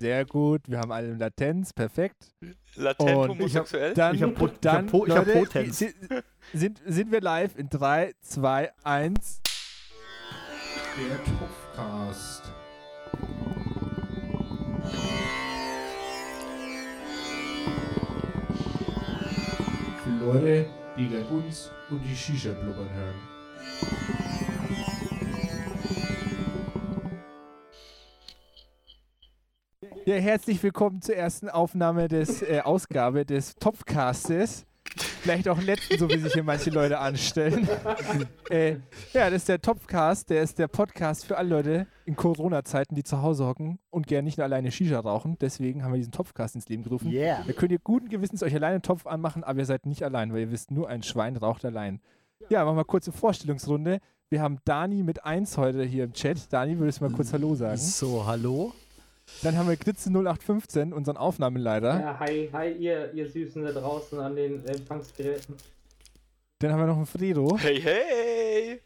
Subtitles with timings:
[0.00, 0.62] Sehr gut.
[0.66, 1.72] Wir haben alle Latenz.
[1.74, 2.32] Perfekt.
[2.74, 3.92] Latent Und homosexuell?
[3.94, 5.78] Dann, Ich hab dann hab Po- ich hab Leute, Potenz.
[5.78, 5.94] si-
[6.54, 9.40] sind, sind wir live in 3, 2, 1.
[10.96, 12.44] Der Topfcast.
[20.02, 24.19] Für Leute, die den uns und die Shisha blubbern hören.
[30.10, 34.66] Ja, herzlich willkommen zur ersten Aufnahme des äh, Ausgabe des Topfcastes.
[35.22, 37.68] Vielleicht auch letzten, so wie sich hier manche Leute anstellen.
[38.50, 38.72] äh,
[39.12, 43.04] ja, das ist der Topfcast, der ist der Podcast für alle Leute in Corona-Zeiten, die
[43.04, 45.38] zu Hause hocken und gerne nicht nur alleine Shisha rauchen.
[45.40, 47.12] Deswegen haben wir diesen Topfcast ins Leben gerufen.
[47.12, 47.44] Yeah.
[47.46, 50.32] Da könnt ihr guten Gewissens euch alleine einen Topf anmachen, aber ihr seid nicht allein,
[50.32, 52.00] weil ihr wisst, nur ein Schwein raucht allein.
[52.48, 54.00] Ja, machen wir kurze Vorstellungsrunde.
[54.28, 56.52] Wir haben Dani mit 1 heute hier im Chat.
[56.52, 57.76] Dani, würdest du mal kurz Hallo sagen?
[57.76, 58.72] So, hallo?
[59.42, 61.98] Dann haben wir Glitze 0815, unseren Aufnahmeleiter.
[62.00, 65.56] Ja, hi, hi, ihr, ihr Süßen da draußen an den Empfangsgeräten.
[66.58, 68.80] Dann haben wir noch einen Fredo Hey, hey!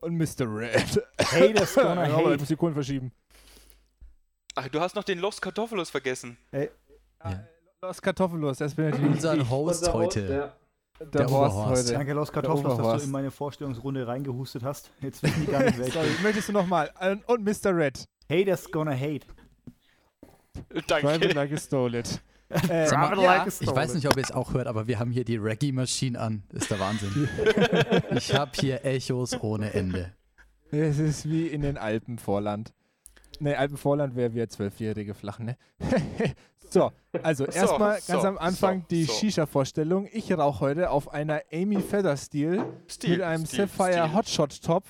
[0.00, 0.40] und Mr.
[0.46, 1.02] Red.
[1.18, 3.12] Hey, das gonna Ja, aber ich muss die Kohlen verschieben.
[4.56, 6.36] Ach, du hast noch den Los Kartoffelos vergessen.
[7.80, 10.20] Los Kartoffellos, das bin natürlich Unser Ich, Host unser heute.
[10.20, 10.52] ja.
[11.00, 11.92] der, der Horst heute.
[11.92, 14.90] Danke, Los Kartoffeln, dass du in meine Vorstellungsrunde reingehustet hast.
[15.00, 16.90] Jetzt wissen die gar nicht, wer ich Sorry, möchtest du nochmal?
[17.26, 17.74] Und Mr.
[17.76, 18.04] Red.
[18.28, 19.26] Haters gonna hate.
[20.86, 21.32] Danke.
[21.34, 22.20] like a stole it.
[22.50, 24.86] Äh, mal, Drive ja, like a Ich weiß nicht, ob ihr es auch hört, aber
[24.86, 26.42] wir haben hier die Reggae Machine an.
[26.52, 27.28] Ist der Wahnsinn.
[28.16, 30.12] Ich habe hier Echos ohne Ende.
[30.70, 32.72] Es ist wie in den Alpen Vorland.
[33.40, 35.56] Ne, Alpenvorland wäre wie ein Zwölfjährige flach, ne?
[36.70, 39.12] so, also So, erstmal so, ganz am Anfang so, die so.
[39.12, 40.08] Shisha-Vorstellung.
[40.12, 44.14] Ich rauche heute auf einer Amy Feather-Steel Stil, mit einem Stil, Sapphire Stil.
[44.14, 44.88] Hotshot-Topf.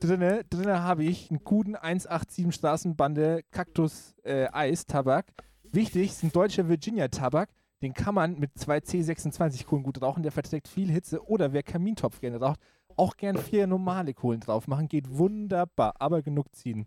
[0.00, 5.26] Drinne, drinne habe ich einen guten 187 Straßenbande Kaktus äh, Eis Tabak.
[5.64, 7.50] Wichtig, ist ein deutscher Virginia Tabak.
[7.82, 10.22] Den kann man mit 2C26 Kohlen gut rauchen.
[10.22, 11.26] Der verträgt viel Hitze.
[11.26, 12.60] Oder wer Kamintopf gerne raucht,
[12.96, 14.86] auch gern vier normale Kohlen drauf machen.
[14.86, 16.86] Geht wunderbar, aber genug ziehen.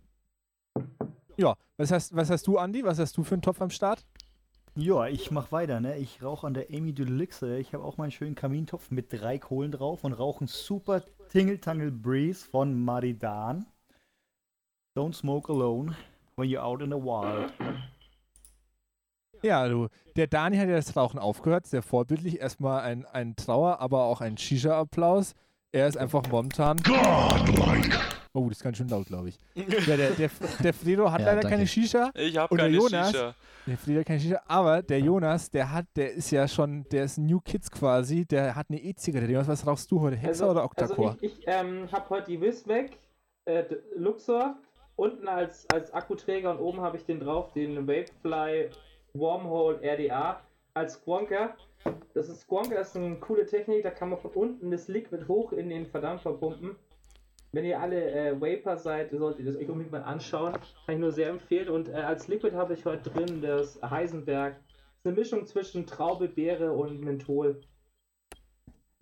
[1.35, 2.85] Ja, was hast, was hast du, Andi?
[2.85, 4.05] Was hast du für einen Topf am Start?
[4.75, 5.97] Ja, ich mach weiter, ne?
[5.97, 7.57] Ich rauche an der Amy Deluxe.
[7.57, 11.61] Ich habe auch meinen schönen Kamintopf mit drei Kohlen drauf und rauche einen super Tingle
[11.61, 13.65] Tangle Breeze von Maridan.
[14.97, 15.95] Don't smoke alone
[16.35, 17.53] when you're out in the wild.
[19.41, 19.87] Ja, du,
[20.17, 22.41] der Dani hat ja das Rauchen aufgehört, sehr vorbildlich.
[22.41, 25.33] Erstmal ein, ein Trauer, aber auch ein Shisha-Applaus.
[25.73, 26.77] Er ist einfach momentan.
[28.33, 29.39] Oh, das ist ganz schön laut, glaube ich.
[29.55, 30.29] Ja, der, der,
[30.63, 31.55] der Fredo hat Ja, leider danke.
[31.55, 32.11] keine Shisha.
[32.15, 33.11] Ich hab Und der keine Jonas?
[33.11, 33.35] Shisha.
[33.67, 37.05] Der Fredo hat keine Shisha, aber der Jonas, der hat, der ist ja schon, der
[37.05, 39.31] ist New Kids quasi, der hat eine E-Zigarette.
[39.31, 40.17] Jonas, was rauchst du heute?
[40.17, 41.11] Hexer oder Octacore?
[41.11, 42.97] Also ich, ich ähm, habe heute die Wisweg,
[43.45, 43.63] äh,
[43.95, 44.55] Luxor,
[44.97, 48.69] unten als, als Akkuträger und oben habe ich den drauf, den Vapefly
[49.13, 50.41] Wormhole RDA
[50.73, 51.55] als Squonker.
[52.13, 55.51] Das ist Squonker, ist eine coole Technik, da kann man von unten das Liquid hoch
[55.53, 56.75] in den Verdampfer pumpen.
[57.53, 60.53] Wenn ihr alle äh, Vapor seid, solltet ihr das euch unbedingt mal anschauen.
[60.53, 61.69] Kann ich nur sehr empfehlen.
[61.69, 64.55] Und äh, als Liquid habe ich heute drin das Heisenberg.
[64.55, 64.65] Das
[64.99, 67.59] ist eine Mischung zwischen Traube, Beere und Menthol.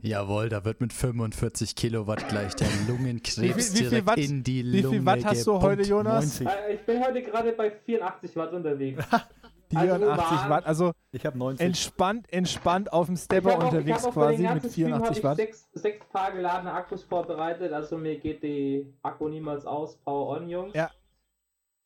[0.01, 4.17] Jawohl, da wird mit 45 Kilowatt gleich der Lungenkrebs Wie viel- wie viel direkt Watt-
[4.17, 5.81] in die Wie Lunge viel Watt hast du heute.
[5.83, 6.39] Jonas?
[6.39, 6.47] 90.
[6.47, 9.03] Äh, Ich bin heute gerade bei 84 Watt unterwegs.
[9.69, 11.65] 84 also Watt, also Ich habe 90.
[11.65, 14.69] entspannt, entspannt auf dem Stepper auch- unterwegs ich hab auch für den quasi mit ganzen
[14.71, 15.37] Stream hab 84 ich Watt.
[15.37, 19.97] Sechs, sechs paar geladene Akkus vorbereitet, also mir geht die Akku niemals aus.
[19.97, 20.73] Power on, Jungs.
[20.73, 20.89] Ja.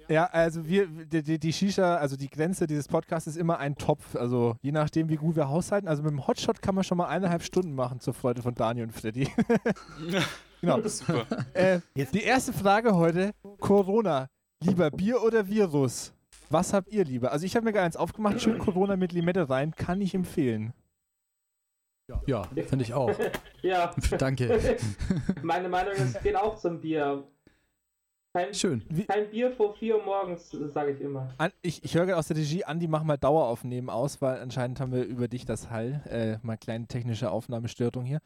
[0.09, 3.75] Ja, also wir, die, die, die Shisha, also die Grenze dieses Podcasts ist immer ein
[3.77, 4.17] Topf.
[4.17, 5.87] Also je nachdem, wie gut wir haushalten.
[5.87, 8.87] Also mit dem Hotshot kann man schon mal eineinhalb Stunden machen zur Freude von Daniel
[8.87, 9.29] und Freddy.
[10.61, 10.81] genau.
[10.81, 11.25] Super.
[11.53, 14.27] Äh, Jetzt- die erste Frage heute: Corona.
[14.61, 16.13] Lieber Bier oder Virus?
[16.53, 17.31] Was habt ihr lieber?
[17.31, 20.71] Also ich habe mir gar eins aufgemacht, schön Corona mit Limette rein, kann ich empfehlen.
[22.27, 23.11] Ja, finde ich auch.
[23.63, 24.77] Ja, Danke.
[25.41, 27.23] meine Meinung ist, geht auch zum Bier.
[28.35, 28.83] Kein, Schön.
[29.07, 31.33] kein Bier vor 4 Uhr morgens, sage ich immer.
[31.37, 34.81] An, ich, ich höre gerade aus der Regie, Andi, mach mal Daueraufnehmen aus, weil anscheinend
[34.81, 36.03] haben wir über dich das Hall.
[36.09, 38.19] Äh, mal kleine technische Aufnahmestörung hier.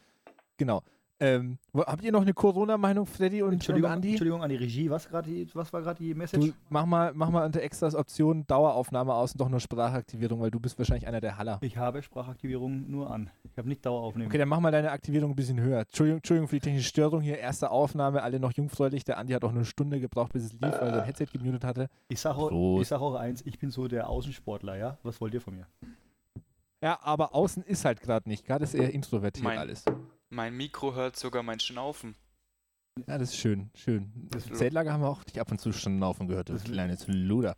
[0.57, 0.81] Genau.
[1.19, 4.09] Ähm, habt ihr noch eine Corona-Meinung, Freddy und, und Entschuldigung, Andi?
[4.09, 4.87] Entschuldigung an die Regie.
[4.91, 6.53] Was, grad die, was war gerade die Du, Message?
[6.69, 10.59] mach mal, mach mal unter Extras Option Daueraufnahme aus und doch nur Sprachaktivierung, weil du
[10.59, 11.57] bist wahrscheinlich einer der Haller.
[11.61, 13.31] Ich habe Sprachaktivierung nur an.
[13.51, 14.27] Ich habe nicht Daueraufnehmen.
[14.27, 15.79] Okay, dann mach mal deine Aktivierung ein bisschen höher.
[15.79, 17.39] Entschuldigung, Entschuldigung für die technische Störung hier.
[17.39, 19.03] Erste Aufnahme, alle noch jungfräulich.
[19.03, 21.25] Der Andi hat auch nur eine Stunde gebraucht, bis es lief, weil er sein Headset
[21.33, 21.87] gemutet hatte.
[22.09, 24.97] Ich sage auch, ich sag auch eins, ich bin so der Außensportler, ja?
[25.01, 25.65] Was wollt ihr von mir?
[26.83, 28.45] Ja, aber außen ist halt gerade nicht.
[28.45, 29.83] Gerade ist eher introvertiert Mein- alles.
[30.29, 32.15] Mein Mikro hört sogar mein Schnaufen.
[33.07, 34.11] Ja, das ist schön, schön.
[34.31, 37.55] Das Zeltlager haben wir auch dich ab und zu schon laufen gehört, das kleine Luder.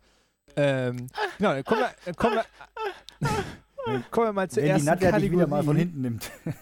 [0.56, 1.06] Ähm,
[1.38, 5.10] genau, dann kommen wir, dann kommen wir, kommen wir mal zur Wenn die ersten Nadja
[5.10, 5.32] Kategorie.
[5.32, 6.30] wieder mal von hinten nimmt.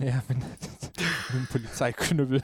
[0.00, 0.48] Ja, wenn, mit
[1.34, 2.42] dem Polizeiknüppel.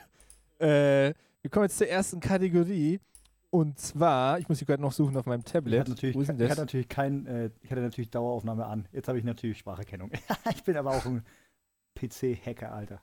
[0.61, 3.01] Äh, wir kommen jetzt zur ersten Kategorie.
[3.51, 5.81] Und zwar, ich muss sie gerade noch suchen auf meinem Ich Tablet.
[5.81, 6.51] hatte natürlich, Wo ist denn ich das?
[6.53, 8.87] hatte natürlich kein, äh, ich hatte natürlich Daueraufnahme an.
[8.93, 10.13] Jetzt habe ich natürlich Spracherkennung.
[10.55, 11.25] ich bin aber auch ein
[12.01, 13.01] PC-Hacker, Alter.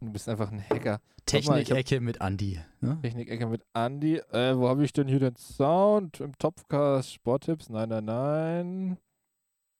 [0.00, 1.00] Du bist einfach ein Hacker.
[1.26, 2.60] Technik-Ecke mit Andi.
[2.80, 2.98] Ne?
[3.02, 4.16] Technik-Ecke mit Andy.
[4.32, 6.20] Äh, wo habe ich denn hier den Sound?
[6.20, 7.68] Im Topcast Sporttipps?
[7.68, 8.98] Nein, nein, nein.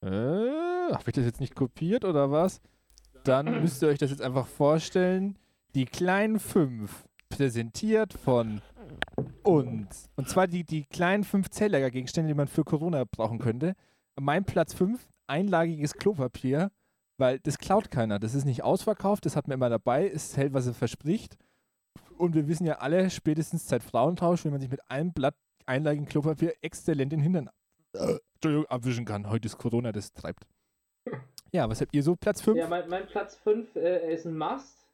[0.02, 2.60] Äh, habe ich das jetzt nicht kopiert oder was?
[3.25, 5.38] Dann müsst ihr euch das jetzt einfach vorstellen.
[5.75, 8.60] Die kleinen fünf, präsentiert von
[9.43, 10.10] uns.
[10.16, 13.75] Und zwar die, die kleinen fünf Zähllagergegenstände, die man für Corona brauchen könnte.
[14.20, 16.70] Mein Platz fünf, einlagiges Klopapier,
[17.19, 18.19] weil das klaut keiner.
[18.19, 21.37] Das ist nicht ausverkauft, das hat man immer dabei, es hält, was es verspricht.
[22.17, 25.37] Und wir wissen ja alle, spätestens seit Frauentausch, wenn man sich mit einem Blatt
[25.67, 27.50] einlagigen Klopapier exzellent den Hintern
[27.93, 28.19] äh,
[28.69, 29.29] abwischen kann.
[29.29, 30.47] Heute ist Corona, das treibt.
[31.50, 32.15] Ja, was habt ihr so?
[32.15, 32.59] Platz 5?
[32.59, 34.87] Ja, mein, mein Platz 5 äh, ist ein Mast.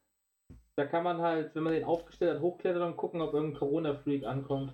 [0.76, 4.24] Da kann man halt, wenn man den aufgestellt hat, hochklettern und gucken, ob irgendein Corona-Freak
[4.24, 4.72] ankommt.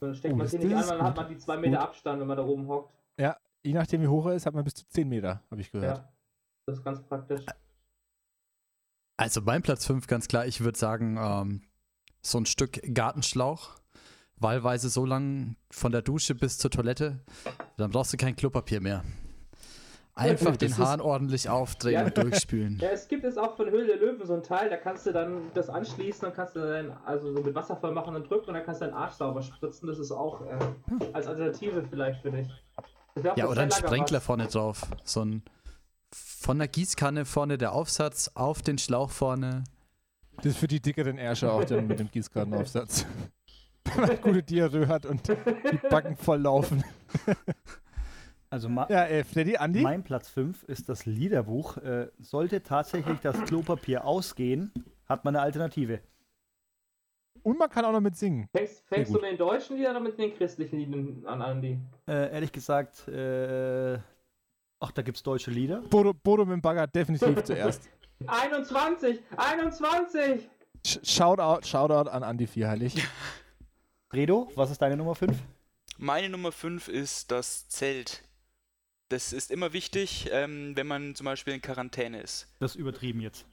[0.00, 1.86] Dann steckt Oh, man sich nicht an, dann hat man die 2 Meter Gut.
[1.88, 2.94] Abstand, wenn man da oben hockt.
[3.18, 5.98] Je nachdem, wie hoch er ist, hat man bis zu 10 Meter, habe ich gehört.
[5.98, 6.08] Ja,
[6.66, 7.44] das ist ganz praktisch.
[9.16, 11.62] Also mein Platz 5, ganz klar, ich würde sagen, ähm,
[12.22, 13.76] so ein Stück Gartenschlauch,
[14.36, 17.24] wahlweise so lang von der Dusche bis zur Toilette,
[17.78, 19.04] dann brauchst du kein Klopapier mehr.
[20.14, 22.04] Einfach den Hahn ordentlich aufdrehen Ja.
[22.06, 22.78] und durchspülen.
[22.82, 25.12] Ja, es gibt es auch von Höhle der Löwen so ein Teil, da kannst du
[25.12, 28.48] dann das anschließen, dann kannst du dann also so mit Wasser voll machen und drücken
[28.48, 29.86] und dann kannst du deinen Arsch sauber spritzen.
[29.88, 30.58] Das ist auch äh,
[31.12, 32.48] als Alternative vielleicht für dich.
[33.36, 34.24] Ja, oder ein was.
[34.24, 34.86] vorne drauf.
[35.04, 35.42] So ein
[36.16, 39.64] von der Gießkanne vorne der Aufsatz auf den Schlauch vorne.
[40.38, 43.06] Das ist für die dickeren Ärsche auch dann mit dem Gießkannenaufsatz.
[43.84, 46.84] Wenn man gute Diarrhoe hat und die Backen voll laufen.
[48.50, 49.80] Also Ja, äh, Freddy, Andi?
[49.80, 51.78] mein Platz 5 ist das Liederbuch.
[51.78, 54.72] Äh, sollte tatsächlich das Klopapier ausgehen,
[55.08, 56.00] hat man eine Alternative.
[57.42, 58.48] Und man kann auch noch mit singen.
[58.52, 61.78] Fängst, fängst du mit den deutschen Liedern oder mit den christlichen Liedern an, Andi?
[62.08, 63.98] Äh, ehrlich gesagt, äh,
[64.80, 65.80] ach, da gibt es deutsche Lieder.
[65.82, 67.88] Bodo, Bodo mit dem Bagger definitiv zuerst.
[68.26, 69.20] 21!
[69.36, 70.48] 21!
[70.84, 72.94] Sh Shoutout, Shoutout an Andi Vierheilig.
[74.12, 75.36] Redo, was ist deine Nummer 5?
[75.98, 78.22] Meine Nummer 5 ist das Zelt.
[79.08, 82.48] Das ist immer wichtig, ähm, wenn man zum Beispiel in Quarantäne ist.
[82.58, 83.46] Das ist übertrieben jetzt.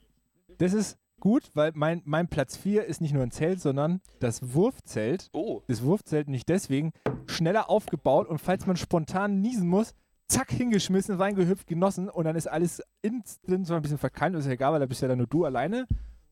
[0.58, 4.54] Das ist gut, weil mein, mein Platz 4 ist nicht nur ein Zelt, sondern das
[4.54, 5.30] Wurfzelt.
[5.32, 6.92] Oh, Das Wurfzelt nicht deswegen
[7.26, 9.94] schneller aufgebaut und falls man spontan niesen muss,
[10.28, 14.52] zack, hingeschmissen, reingehüpft, genossen und dann ist alles drin, zwar ein bisschen verkeilt, ist ja
[14.52, 15.86] egal, weil da bist ja dann nur du alleine.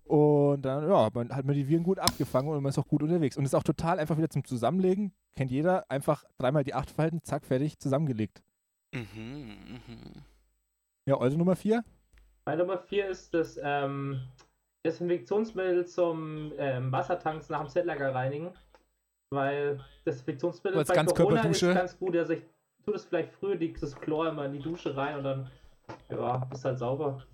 [0.04, 3.02] Und dann, ja, man, hat man die Viren gut abgefangen und man ist auch gut
[3.02, 3.36] unterwegs.
[3.36, 5.12] Und ist auch total einfach wieder zum Zusammenlegen.
[5.36, 8.42] Kennt jeder, einfach dreimal die 8 falten, zack, fertig, zusammengelegt.
[8.92, 9.56] mhm,
[9.86, 10.22] mhm.
[11.06, 11.82] Ja, eure Nummer 4?
[12.44, 14.20] Meine Nummer 4 ist das ähm,
[14.84, 18.50] Desinfektionsmittel zum ähm, Wassertanks nach dem Zeltlager reinigen.
[19.30, 22.16] Weil Desinfektionsmittel Als bei Corona ist ganz gut.
[22.16, 22.42] Also ich
[22.82, 25.50] tue das vielleicht früher, die, das Chlor immer in die Dusche rein und dann
[26.10, 27.24] ja, bist halt sauber.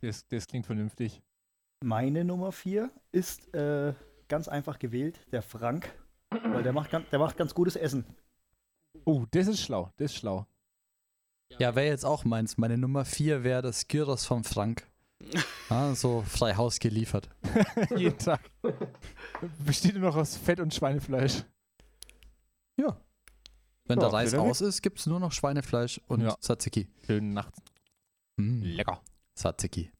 [0.00, 1.22] Das, das klingt vernünftig.
[1.84, 3.94] Meine Nummer 4 ist äh,
[4.28, 5.92] ganz einfach gewählt, der Frank.
[6.30, 8.04] Weil der macht, ganz, der macht ganz gutes Essen.
[9.04, 10.46] Oh, das ist schlau, das ist schlau.
[11.58, 12.58] Ja, wäre jetzt auch meins.
[12.58, 14.86] Meine Nummer 4 wäre das Gyros vom Frank.
[15.70, 17.28] Ah, so frei Haus geliefert.
[17.94, 18.40] Jeden Tag.
[19.66, 21.44] Besteht nur noch aus Fett und Schweinefleisch.
[22.80, 22.98] Ja.
[23.88, 26.36] Wenn Ja, der Reis aus ist, gibt es nur noch Schweinefleisch und Ja.
[26.38, 26.88] Tzatziki.
[27.06, 27.58] Schönen Nachts.
[28.36, 28.62] Mm.
[28.62, 29.00] Lecker.
[29.34, 29.90] Tzatziki.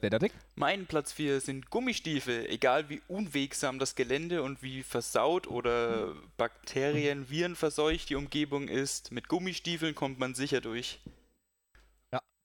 [0.00, 0.32] Cedric?
[0.54, 2.46] Mein Platz 4 sind Gummistiefel.
[2.46, 9.12] Egal wie unwegsam das Gelände und wie versaut oder Bakterien, Viren verseucht die Umgebung ist,
[9.12, 11.00] mit Gummistiefeln kommt man sicher durch.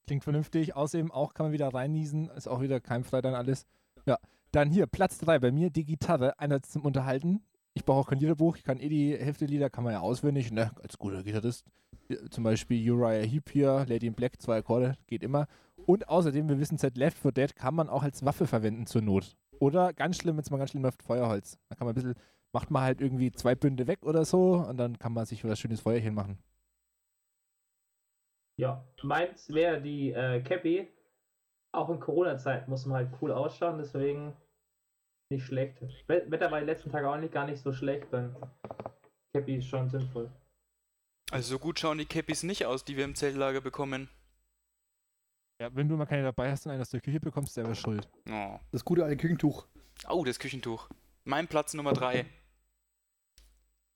[0.07, 0.75] Klingt vernünftig.
[0.75, 2.29] Außerdem auch kann man wieder reinniesen.
[2.29, 3.67] Ist auch wieder keimfrei dann alles.
[4.07, 4.17] Ja.
[4.51, 6.39] Dann hier, Platz 3 bei mir, die Gitarre.
[6.39, 7.43] Einerseits zum Unterhalten.
[7.73, 8.57] Ich brauche auch kein Liederbuch.
[8.57, 10.51] Ich kann eh die Hälfte der Lieder, kann man ja auswendig.
[10.51, 10.71] Ne?
[10.81, 11.65] Als guter Gitarrist.
[12.07, 15.47] Ja, Zum Beispiel Uriah Heep hier, Lady in Black, zwei Akkorde, geht immer.
[15.85, 19.01] Und außerdem, wir wissen seit Left 4 Dead, kann man auch als Waffe verwenden zur
[19.01, 19.35] Not.
[19.59, 21.57] Oder ganz schlimm, wenn es mal ganz schlimm läuft, Feuerholz.
[21.69, 22.15] Da kann man ein bisschen,
[22.51, 25.59] macht man halt irgendwie zwei Bünde weg oder so und dann kann man sich was
[25.59, 26.37] schönes Feuerchen machen.
[28.57, 30.87] Ja, meins wäre die äh, Cappy.
[31.71, 34.33] Auch in Corona-Zeit muss man halt cool ausschauen, deswegen
[35.29, 35.81] nicht schlecht.
[36.07, 38.35] We- Wetter war die letzten Tage auch nicht gar nicht so schlecht, dann
[39.33, 40.31] Cappy ist schon sinnvoll.
[41.31, 44.09] Also so gut schauen die Cappies nicht aus, die wir im Zeltlager bekommen.
[45.61, 48.07] Ja, wenn du mal keine dabei hast und einen aus der Küche bekommst, selber schuld.
[48.29, 49.67] Oh, Das gute alte Küchentuch.
[50.07, 50.89] oh das Küchentuch.
[51.25, 52.25] Mein Platz Nummer 3.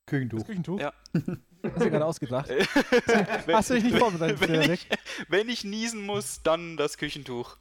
[0.05, 0.39] Küchentuch.
[0.39, 0.79] Das Küchentuch?
[0.81, 0.93] Ja.
[1.13, 2.49] Hast du gerade ausgedacht?
[2.49, 4.85] wenn, Hast du dich nicht vorbereitet, wenn, Frederik?
[4.91, 7.57] ich, wenn ich niesen muss, dann das Küchentuch.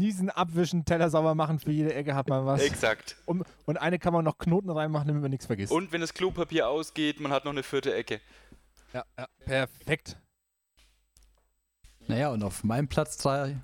[0.00, 2.62] Niesen, abwischen, Teller sauber machen, für jede Ecke hat man was.
[2.62, 3.16] Exakt.
[3.26, 5.70] Um, und eine kann man noch Knoten reinmachen, damit man nichts vergisst.
[5.70, 8.20] Und wenn das Klopapier ausgeht, man hat noch eine vierte Ecke.
[8.94, 10.16] ja, ja, perfekt.
[12.08, 13.60] Naja, und auf meinem Platz 3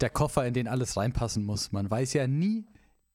[0.00, 1.72] der Koffer, in den alles reinpassen muss.
[1.72, 2.66] Man weiß ja nie,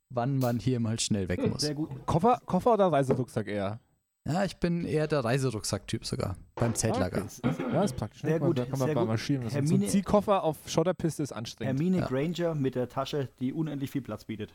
[0.09, 1.61] wann man hier mal schnell weg muss.
[1.61, 1.89] Sehr gut.
[2.05, 3.79] Koffer, Koffer oder Reiserucksack eher?
[4.27, 6.35] Ja, ich bin eher der Reiserucksack-Typ sogar.
[6.55, 7.25] Beim Zeltlager.
[7.73, 8.21] Ja, ist praktisch.
[8.21, 8.45] Sehr ne?
[8.45, 9.07] gut, Da kann man sehr mal gut.
[9.09, 9.49] marschieren.
[9.49, 11.79] So ein Hermine- Ziehkoffer auf Schotterpiste ist anstrengend.
[11.79, 12.07] Hermine Ja.
[12.07, 14.53] Granger mit der Tasche, die unendlich viel Platz bietet.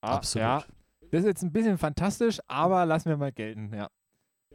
[0.00, 0.42] Ah, Absolut.
[0.42, 0.64] Ja,
[1.12, 3.88] das ist jetzt ein bisschen fantastisch, aber lassen wir mal gelten, ja.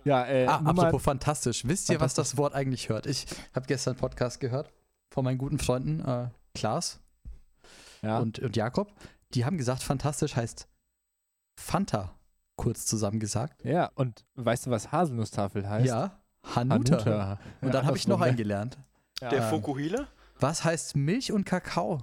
[0.04, 1.66] Ja, äh, Ah, apropos fantastisch.
[1.66, 2.32] Wisst ihr, was Fantastisch.
[2.34, 3.06] das Wort eigentlich hört?
[3.06, 4.72] Ich habe gestern einen Podcast gehört
[5.12, 7.00] von meinen guten Freunden äh, Klaas
[8.01, 8.20] ja.
[8.20, 8.92] und, und Jakob.
[9.34, 10.68] Die haben gesagt, fantastisch heißt
[11.60, 12.13] Fanta,
[12.63, 13.63] kurz zusammengesagt.
[13.65, 15.88] ja, und weißt du, was Haselnusstafel heißt?
[15.88, 16.12] Ja,
[16.56, 16.96] Hanuta.
[16.98, 17.39] Hanuta.
[17.62, 18.77] Und dann Ja, habe ich das noch einen gelernt.
[19.22, 19.30] Ja.
[19.30, 20.08] Der Fokuhila?
[20.39, 22.01] Was heißt Milch und Kakao?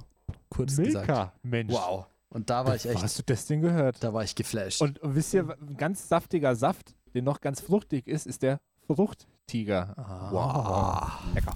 [0.48, 1.06] Kurz gesagt.
[1.08, 1.72] Milka, Mensch.
[1.72, 2.06] Wow.
[2.30, 4.02] Und da war ich Wo echt, hast du das denn gehört?
[4.04, 4.80] da war ich geflasht.
[4.82, 8.60] Und, und wisst ihr, ein ganz saftiger Saft, der noch ganz fruchtig ist, ist der
[8.86, 9.94] Fruchttiger.
[9.96, 10.28] Ah.
[10.30, 11.34] wow.
[11.34, 11.54] Lecker.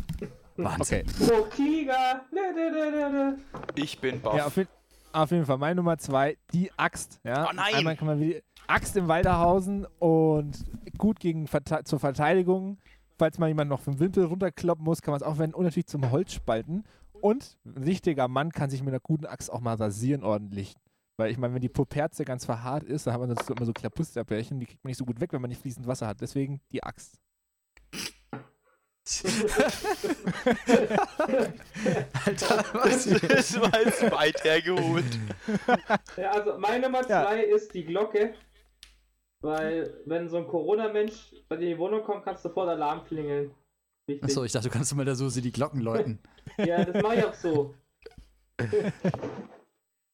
[0.57, 1.07] Wahnsinn.
[1.21, 1.89] Okay.
[2.33, 3.37] Nö, nö.
[3.75, 4.35] Ich bin baff.
[4.37, 4.69] Ja, auf, jeden-
[5.13, 5.59] auf jeden Fall.
[5.59, 7.21] Meine Nummer zwei, die Axt.
[7.25, 7.49] Ja?
[7.49, 7.75] Oh nein!
[7.75, 10.65] Einmal kann man wieder Axt im Walderhausen und
[10.99, 12.79] gut gegen Verte zur Verteidigung.
[13.19, 15.87] Falls mal jemand noch vom Wimpel runterkloppen muss, kann man es auch wenden und natürlich
[15.87, 16.85] zum Holzspalten.
[17.13, 20.75] Und ein richtiger Mann kann sich mit einer guten Axt auch mal rasieren ordentlich.
[21.19, 23.67] Weil ich meine, wenn die Puperze ganz verhaart ist, dann hat man sonst so immer
[23.67, 26.21] so Klapusterbärchen, die kriegt man nicht so gut weg, wenn man nicht fließend Wasser hat.
[26.21, 27.19] Deswegen die Axt.
[32.25, 33.05] Alter, was?
[33.07, 35.19] Jetzt weit hergeholt.
[36.17, 37.25] Ja, also meine Nummer Ja.
[37.25, 38.35] zwei ist die Glocke.
[39.43, 43.05] Weil, wenn so ein Corona-Mensch bei dir in die Wohnung kommt, kannst du sofort Alarm
[43.05, 43.53] klingeln.
[44.07, 44.25] Wichtig.
[44.25, 46.19] Achso, ich dachte, du kannst mal der Susi die Glocken läuten.
[46.59, 47.75] Ja, das mache ich auch so.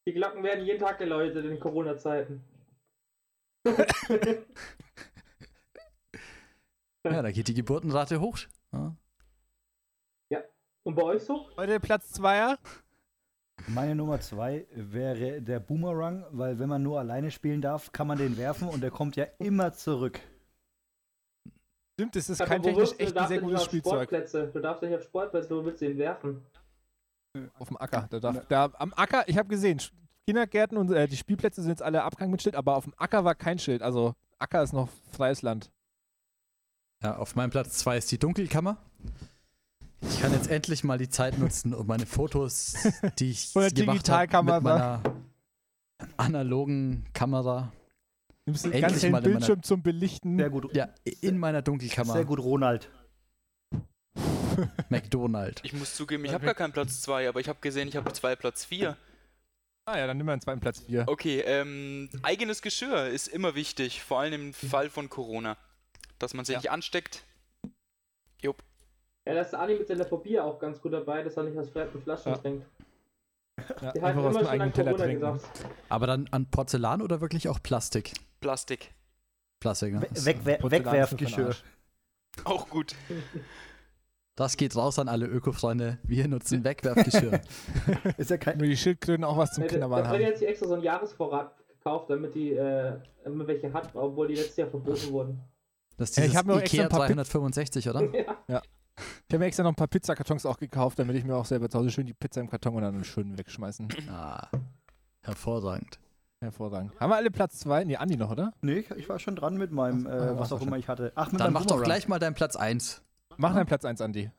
[0.07, 2.45] Die Glocken werden jeden Tag geläutet in Corona-Zeiten.
[7.05, 8.39] Ja, da geht die Geburtenrate hoch.
[8.73, 8.95] Ja.
[10.83, 11.49] Und bei euch so?
[11.57, 12.59] Heute Platz Zweier.
[13.69, 18.17] Meine Nummer zwei wäre der Boomerang, weil wenn man nur alleine spielen darf, kann man
[18.17, 20.21] den werfen und der kommt ja immer zurück.
[21.95, 23.93] Stimmt, das ist Aber kein technisch echt Du ein darfst sehr gutes auf Spielzeug.
[23.93, 24.51] Sportplätze.
[24.53, 26.43] Du darfst nicht auf Sportplätze, wo willst du ihn werfen?
[27.59, 28.07] Auf dem Acker.
[28.09, 29.81] Da darf, da, am Acker, ich habe gesehen,
[30.27, 33.25] Kindergärten und äh, die Spielplätze sind jetzt alle abgehangen mit Schild, aber auf dem Acker
[33.25, 33.83] war kein Schild.
[33.83, 35.71] Also Acker ist noch freies Land.
[37.03, 38.79] Ja, auf meinem Platz 2 ist die Dunkelkammer.
[40.03, 42.77] Ich kann jetzt endlich mal die Zeit nutzen, um meine Fotos,
[43.19, 44.57] die ich Von der gemacht habe, Digitalkamera.
[44.57, 45.03] mit meiner
[46.17, 47.73] analogen Kamera,
[48.47, 50.39] Nimmst du Endlich ganz hellen mal in meiner- Bildschirm zum Belichten.
[50.39, 50.75] Sehr gut.
[50.75, 50.89] ja,
[51.21, 52.91] in meiner Dunkelkammer, Sehr gut, Ronald.
[54.89, 55.61] McDonald.
[55.65, 58.13] Ich muss zugeben, ich habe gar keinen Platz 2, aber ich habe gesehen, ich habe
[58.13, 58.97] zwei Platz 4.
[59.85, 61.05] Ah ja, dann nimm mal einen zweiten Platz 4.
[61.09, 65.57] Okay, ähm, eigenes Geschirr ist immer wichtig, vor allem im Fall von Corona.
[66.19, 66.59] Dass man sich Ja.
[66.61, 67.23] nicht ansteckt.
[68.41, 68.63] Jupp.
[69.29, 71.59] Ja, da ist der Ani mit seiner Phobie auch ganz gut dabei, dass er nicht
[71.59, 72.39] aus fremden Flaschen Ja.
[72.39, 72.67] trinkt.
[73.83, 75.21] Ja, Die einfach aus immer dem eigenen an Teller trinken.
[75.21, 75.45] gesagt.
[75.91, 78.13] Aber dann an Porzellan oder wirklich auch Plastik?
[78.41, 78.95] Plastik.
[79.61, 80.01] Plastik, ne?
[80.13, 81.55] We nur Wegwerfgeschirr.
[82.45, 82.95] Auch gut.
[84.37, 85.99] Das geht raus an alle Öko-Freunde.
[86.05, 87.41] Wir nutzen Wegwerfgeschirr.
[88.17, 88.57] Ist ja kein.
[88.59, 90.29] Nur die Schildkröten auch was zum Ja, Kindermann da wird haben.
[90.31, 92.93] jetzt hier extra so ein Jahresvorrat gekauft, damit die äh,
[93.25, 95.41] immer welche hat, obwohl die letztes Jahr verboten wurden.
[95.97, 98.03] Das ist Ja, ich dieses hab mir auch extra Ikea ein paar Pi- 365, oder?
[98.49, 98.63] ja.
[99.29, 101.69] Ich habe mir extra noch ein paar Pizzakartons auch gekauft, damit ich mir auch selber
[101.69, 103.89] zu Hause schön die Pizza im Karton und dann schön wegschmeißen.
[104.11, 104.49] Ah,
[105.23, 105.99] hervorragend.
[106.41, 106.93] Hervorragend.
[107.01, 107.85] Haben wir alle Platz 2?
[107.85, 108.53] Nee, Andi noch, oder?
[108.63, 110.77] Nee, ich, ich war schon dran mit meinem, Ach, äh, ah, was war auch immer
[110.77, 111.13] ich hatte.
[111.17, 113.03] Ach, mit Dann meinem mach doch gleich mal deinen Platz 1.
[113.37, 114.31] Mach deinen Platz 1, Andi.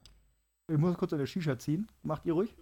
[0.70, 1.88] Ich muss kurz eine Shisha ziehen.
[2.04, 2.56] Macht ihr ruhig?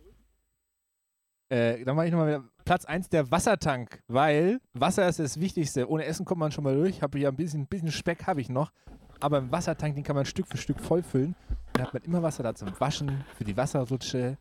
[1.50, 5.90] Äh, dann mache ich nochmal wieder Platz 1, der Wassertank, weil Wasser ist das Wichtigste.
[5.90, 6.98] Ohne Essen kommt man schon mal durch.
[6.98, 8.72] Ich habe hier ein bisschen, bisschen Speck, habe ich noch.
[9.20, 11.36] Aber im Wassertank, den kann man Stück für Stück vollfüllen.
[11.78, 14.40] Dann hat man immer Wasser da zum Waschen, für die Wasserrutsche,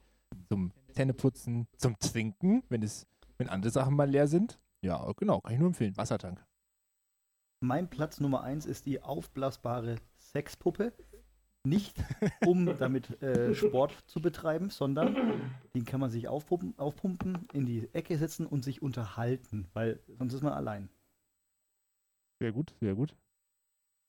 [0.49, 4.59] zum Zähneputzen, zum Trinken, wenn, es, wenn andere Sachen mal leer sind.
[4.81, 5.95] Ja, genau, kann ich nur empfehlen.
[5.99, 6.43] Wassertank.
[7.61, 10.95] Mein Platz Nummer 1 ist die aufblasbare Sexpuppe.
[11.67, 12.03] Nicht
[12.47, 17.93] um damit äh, Sport zu betreiben, sondern den kann man sich aufpumpen, aufpumpen, in die
[17.93, 20.89] Ecke setzen und sich unterhalten, weil sonst ist man allein.
[22.41, 23.15] Sehr gut, sehr gut.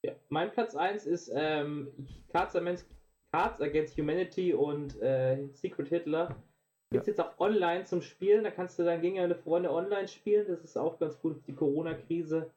[0.05, 1.91] Ja, mein Platz 1 ist ähm,
[2.31, 2.85] Against,
[3.31, 6.35] Cards Against Humanity und äh, Secret Hitler.
[6.91, 10.45] Gibt jetzt auch online zum Spielen, da kannst du dann gegen deine Freunde online spielen.
[10.47, 12.49] Das ist auch ganz gut für die Corona-Krise.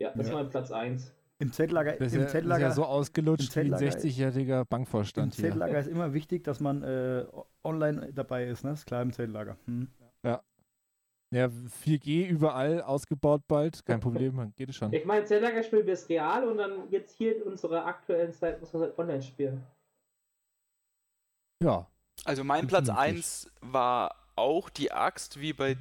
[0.00, 0.34] Ja, das Ja.
[0.34, 1.12] mein Platz 1.
[1.38, 3.98] Im Zeltlager, Das ist, im ja, das ist Zeltlager, ja so ausgelutscht wie ein Zeltlager-
[3.98, 5.44] 60-jähriger im Bankvorstand hier.
[5.44, 7.24] Zeltlager ist immer wichtig, dass man äh,
[7.62, 8.72] online dabei ist, ne?
[8.72, 9.56] Ist klar im Zeltlager.
[9.66, 9.88] Hm.
[11.34, 14.92] Ja, 4G überall ausgebaut bald, kein Problem, dann geht es schon.
[14.92, 18.60] Ich meine, Zelda spielen wir es real und dann jetzt hier in unserer aktuellen Zeit
[18.60, 19.60] muss man es halt online spielen.
[21.62, 21.86] Ja,
[22.24, 23.16] Also mein Platz Vernünftig.
[23.16, 25.76] 1 war auch die Axt, wie bei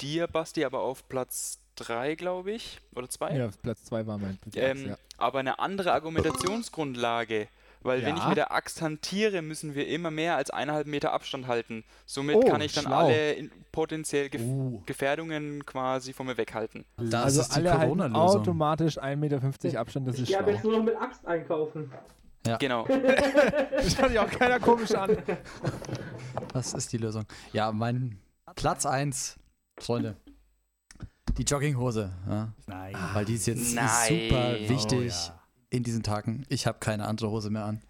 [0.00, 2.78] dir, Basti, aber auf Platz 3, glaube ich.
[2.94, 3.36] Oder 2.
[3.36, 4.96] ja, auf Platz 2 war mein Platz, Ähm, ja.
[5.18, 7.48] Aber eine andere Argumentationsgrundlage.
[7.82, 8.28] Weil wenn ich Ja.
[8.28, 11.84] mit der Axt hantiere, müssen wir immer mehr als eineinhalb Meter Abstand halten.
[12.06, 13.06] Somit Oh, kann ich dann schlau.
[13.08, 16.86] alle potenziell Gef Uh, Gefährdungen quasi von mir weghalten.
[16.96, 18.40] das also ist die alle halten Corona-Lösung.
[18.40, 20.54] automatisch 1,50 Meter Abstand, das ist Ich habe schlau.
[20.54, 21.92] jetzt nur noch mit Axt einkaufen.
[22.58, 22.86] Genau.
[23.74, 25.16] Das schaut sich auch keiner komisch an.
[26.52, 27.24] Das ist die Lösung.
[27.52, 28.18] Ja, mein
[28.56, 29.36] Platz 1,
[29.78, 30.16] Freunde.
[31.36, 32.12] Die Jogginghose.
[32.28, 32.94] Ja, Nein.
[33.12, 33.86] weil die ist jetzt Nein.
[34.28, 35.40] super Oh, wichtig ja.
[35.70, 36.44] in diesen Tagen.
[36.48, 37.82] Ich habe keine andere Hose mehr an.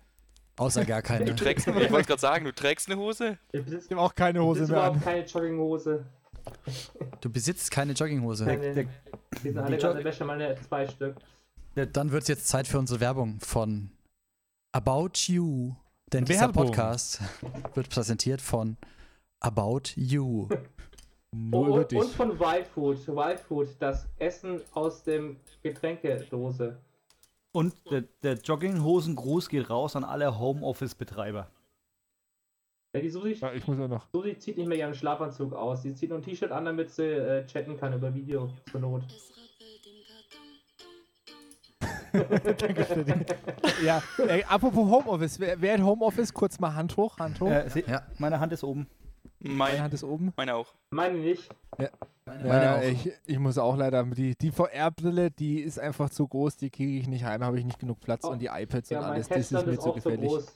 [0.57, 1.27] Außer gar keine.
[1.27, 3.39] Du trägst, ich wollte gerade sagen, du trägst eine Hose?
[3.53, 5.03] Ich Ich habe auch keine Hose mehr überhaupt an.
[5.03, 6.07] keine Jogginghose.
[7.21, 8.47] Du besitzt keine Jogginghose.
[8.47, 8.73] Keine.
[8.75, 11.17] der- Die sind alle Die gerade Wäsche, meine zwei Stück.
[11.93, 13.91] Dann wird es jetzt Zeit für unsere Werbung von
[14.75, 15.77] About You.
[16.13, 16.67] Denn dieser Werbung.
[16.67, 17.21] Podcast
[17.75, 18.77] wird präsentiert von
[19.39, 20.49] About You.
[21.31, 22.17] Nur über Und, und dich.
[22.17, 23.07] von Wildfood.
[23.07, 26.77] Wildfood, das Essen aus dem Getränkedose.
[27.53, 31.49] Und der, der Jogginghosengruß geht raus an alle Homeoffice-Betreiber.
[32.95, 34.09] Ja, die Susi, Ja, ich muss auch noch.
[34.13, 35.83] Susi zieht nicht mehr ihren Schlafanzug aus.
[35.83, 39.05] Sie zieht nur ein T-Shirt an, damit sie äh, chatten kann über Video zur Not.
[42.59, 43.85] Danke für die.
[43.85, 45.39] Ja, ey, apropos Homeoffice.
[45.41, 46.33] Wer, wer hat Homeoffice?
[46.33, 47.51] Kurz mal Hand hoch, Hand hoch.
[47.51, 48.03] Äh, se- Ja.
[48.19, 48.87] Meine Hand ist oben.
[49.41, 50.33] Meine Meine, Hand ist oben.
[50.37, 50.73] meine auch.
[50.91, 51.49] Meine nicht.
[52.25, 52.83] Meine Ja, auch.
[52.83, 54.03] ich, ich muss auch leider.
[54.05, 57.65] Die, die VR-Brille, die ist einfach zu groß, die kriege ich nicht heim, habe ich
[57.67, 58.31] nicht genug Platz Oh.
[58.31, 60.29] und die iPads Ja, und mein alles, das ist mir ist zu auch so gefährlich.
[60.31, 60.47] groß.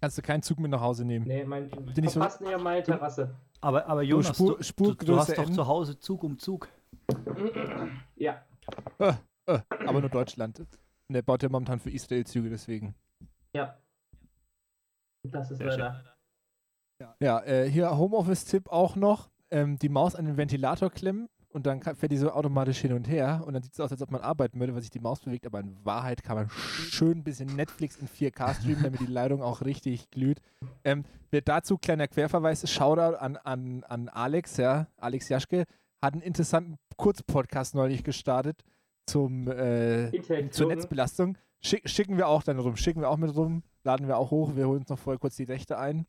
[0.00, 1.26] Kannst du keinen Zug mit nach Hause nehmen.
[1.26, 3.34] Nee, mein, Bin ich so- verpasst nicht auf meine Terrasse.
[3.60, 5.52] Aber, aber Jonas, Spur- du, du, du Spurgröße hast doch N.
[5.52, 6.68] zu Hause Zug um Zug.
[8.16, 8.42] Ja.
[8.98, 9.12] Äh,
[9.48, 10.60] äh, aber nur Deutschland.
[10.60, 12.94] Und der baut ja momentan für Israel Züge, deswegen.
[13.54, 13.78] Ja.
[15.24, 15.80] Das ist Sehr schön.
[15.80, 16.18] leider.
[17.20, 19.30] Ja, äh, hier Homeoffice-Tipp auch noch.
[19.50, 22.92] Ähm, die Maus an den Ventilator klemmen und dann kann, fährt die so automatisch hin
[22.92, 25.00] und her und dann sieht es aus, als ob man arbeiten würde, weil sich die
[25.00, 29.00] Maus bewegt, aber in Wahrheit kann man schön ein bisschen Netflix in 4K streamen, damit
[29.00, 30.40] die Leitung auch richtig glüht.
[30.84, 35.64] Ähm, wird dazu kleiner Querverweis, Shoutout an, an, an Alex, ja, Alex Jaschke,
[36.02, 38.62] hat einen interessanten Kurzpodcast neulich gestartet
[39.08, 40.68] zum äh, zur.
[40.68, 41.36] Netzbelastung.
[41.60, 44.54] Schick, schicken wir auch dann rum, schicken wir auch mit rum, laden wir auch hoch,
[44.54, 46.06] wir holen uns noch vorher kurz die Rechte ein.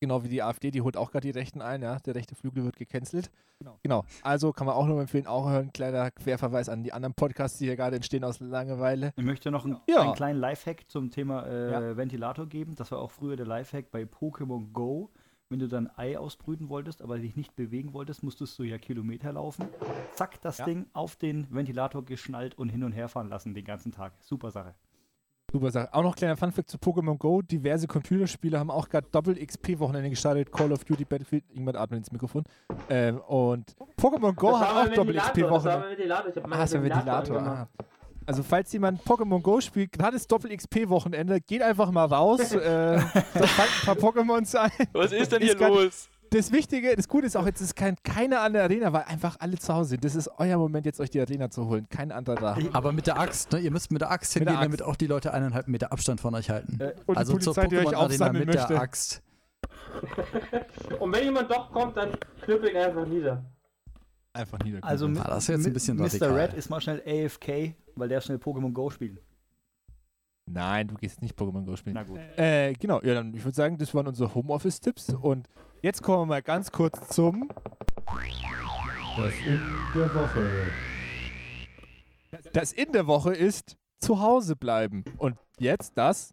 [0.00, 2.00] Genau wie die AfD, die holt auch gerade die Rechten ein, ja.
[2.00, 3.30] Der rechte Flügel wird gecancelt.
[3.60, 3.78] Genau.
[3.84, 4.04] Genau.
[4.22, 5.72] Also kann man auch nur empfehlen, auch hören.
[5.72, 9.12] Kleiner Querverweis an die anderen Podcasts, die hier gerade entstehen aus Langeweile.
[9.16, 10.00] Ich möchte noch einen, Ja.
[10.00, 11.96] einen kleinen Lifehack zum Thema äh, Ja.
[11.96, 12.74] Ventilator geben.
[12.74, 15.10] Das war auch früher der Lifehack bei Pokémon Go.
[15.52, 19.34] Wenn du dann Ei ausbrüten wolltest, aber dich nicht bewegen wolltest, musstest du ja Kilometer
[19.34, 19.66] laufen.
[20.14, 20.64] Zack, das Ja.
[20.64, 24.14] Ding auf den Ventilator geschnallt und hin und her fahren lassen den ganzen Tag.
[24.20, 24.74] Super Sache.
[25.52, 25.92] Super Sache.
[25.92, 27.42] Auch noch kleiner Funfact zu Pokémon Go.
[27.42, 30.50] Diverse Computerspiele haben auch gerade Doppel-XP-Wochenende gestartet.
[30.50, 32.44] Call of Duty, Battlefield, irgendwann atmet ins Mikrofon.
[32.88, 35.78] Ähm, und Pokémon Go Das war hat auch Ventilator, Das war Doppel-XP-Wochenende.
[35.80, 36.28] mein Ventilator.
[36.30, 37.42] Ich hab Ah, ist ja Ventilator.
[37.42, 37.68] Ah.
[38.26, 43.46] Also falls jemand Pokémon Go spielt, gerade das Doppel-XP-Wochenende, geht einfach mal raus, äh, da
[43.46, 44.70] fangt ein paar Pokémons ein.
[44.92, 46.08] Was ist denn hier Ist grad- los?
[46.30, 49.36] Das Wichtige, das Gute ist auch, jetzt ist kein, keiner an der Arena, weil einfach
[49.40, 50.04] alle zu Hause sind.
[50.04, 51.86] Das ist euer Moment, jetzt euch die Arena zu holen.
[51.90, 52.56] Kein anderer da.
[52.72, 53.58] Aber mit der Axt, ne?
[53.58, 54.90] Ihr müsst mit der Axt Mit der hingehen, damit Axt.
[54.90, 56.80] auch die Leute eineinhalb Meter Abstand von euch halten.
[56.80, 58.66] Äh, Und also zur Pokémon-Arena mit möchte.
[58.66, 59.20] der Axt.
[61.00, 63.44] Und wenn jemand doch kommt, dann knüppel ihn einfach nieder.
[64.34, 64.82] Einfach niederknüppeln.
[64.84, 66.34] Also Ah, das ist jetzt ein bisschen Mr.
[66.34, 69.18] Red ist mal schnell AFK, weil der schnell Pokémon Go spielen.
[70.46, 71.94] Nein, du gehst nicht Pokémon Go spielen.
[71.94, 72.18] Na gut.
[72.36, 75.10] Äh, genau, ja, dann ich würde sagen, das waren unsere Homeoffice-Tipps.
[75.14, 75.48] Und
[75.82, 77.48] jetzt kommen wir mal ganz kurz zum.
[79.16, 79.60] Das in
[79.94, 80.50] der Woche.
[82.52, 85.04] Das in der Woche ist zu Hause bleiben.
[85.18, 86.32] Und jetzt das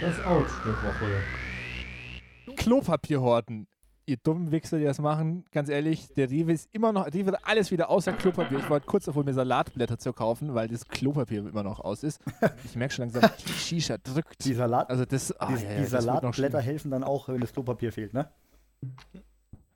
[0.00, 2.56] Das Out der Woche.
[2.56, 3.66] Klopapier horten.
[4.06, 7.40] Ihr dummen Wichser, die das machen, ganz ehrlich, der Rewe ist immer noch, Rewe hat
[7.44, 8.58] alles wieder außer Klopapier.
[8.58, 12.20] Ich wollte kurz davor, mir Salatblätter zu kaufen, weil das Klopapier immer noch aus ist.
[12.64, 14.44] Ich merke schon langsam, die Shisha drückt.
[14.44, 17.52] Die, Salat, Also das, ah, die, ja, ja, die Salatblätter helfen dann auch, wenn das
[17.54, 18.28] Klopapier fehlt, ne?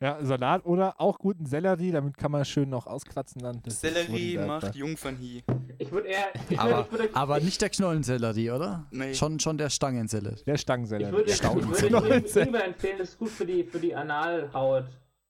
[0.00, 3.61] Ja, Salat oder auch guten Sellerie, damit kann man schön noch auskratzen dann.
[3.64, 5.42] Das Sellerie macht Jungfernhie.
[5.78, 6.26] Ich würde eher.
[6.48, 8.87] Ich Aber, ich würde, aber nicht der Knollensellerie, oder?
[8.92, 9.12] Nee.
[9.14, 10.44] Schon, schon der Stangensellerie.
[10.44, 11.12] Der ich Stangensellerie.
[11.12, 14.84] würde, ich würde Ingwer- Ingwer empfehlen, das ist gut für die, für die Analhaut.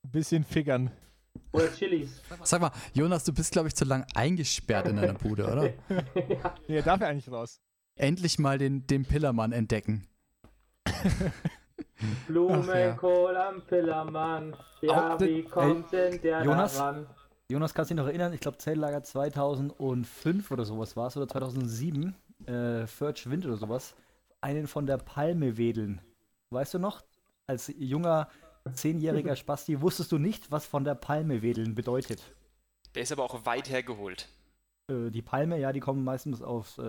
[0.04, 0.90] Ein bisschen figgern.
[1.52, 2.20] Oder Chilis.
[2.42, 5.64] Sag mal, Jonas, du bist, glaube ich, zu lang eingesperrt in deiner Bude, oder?
[6.28, 6.54] ja.
[6.68, 7.58] Nee, er darf ja eigentlich raus.
[7.96, 10.06] Endlich mal den, den Pillermann entdecken.
[12.26, 14.56] Blumenkohl am Pillermann.
[14.80, 16.76] Ja, Au, wie kommt denn der Jonas?
[16.76, 17.06] da ran?
[17.50, 18.32] Jonas, kannst du dich noch erinnern?
[18.32, 22.14] Ich glaube, Zelllager 2005 oder sowas war es, oder 2007,
[22.46, 23.94] äh, Furch Wind oder sowas,
[24.40, 26.00] einen von der Palme wedeln.
[26.50, 27.02] Weißt du noch?
[27.46, 28.28] Als junger,
[28.72, 32.22] zehnjähriger Spasti wusstest du nicht, was von der Palme wedeln bedeutet.
[32.94, 34.28] Der ist aber auch weit hergeholt.
[34.88, 36.82] Äh, die Palme, ja, die kommen meistens aus äh,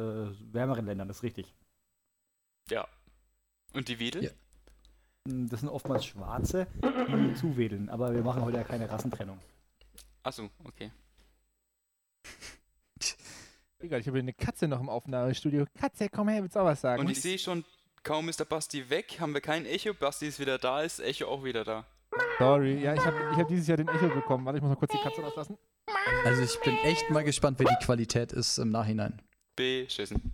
[0.54, 1.54] wärmeren Ländern, das ist richtig.
[2.70, 2.88] Ja.
[3.74, 4.26] Und die Wedel?
[4.26, 4.32] Ja.
[5.28, 9.40] Mm, Das sind oftmals Schwarze, die zuwedeln, aber wir machen heute ja keine Rassentrennung.
[10.24, 10.92] Achso, okay.
[13.80, 15.66] Egal, ich habe eine Katze noch im Aufnahmestudio.
[15.80, 17.02] Katze, komm her, willst du auch was sagen?
[17.02, 17.64] Und ich sehe schon,
[18.04, 19.94] kaum ist der Basti weg, haben wir kein Echo.
[19.94, 21.86] Basti ist wieder da, ist Echo auch wieder da.
[22.40, 24.46] Sorry, ja, ich habe ich hab dieses Jahr den Echo bekommen.
[24.46, 25.58] Warte, ich muss mal kurz die Katze rauslassen.
[26.26, 29.22] Also ich bin echt mal gespannt, wie die Qualität ist im Nachhinein.
[29.56, 30.34] Beschissen.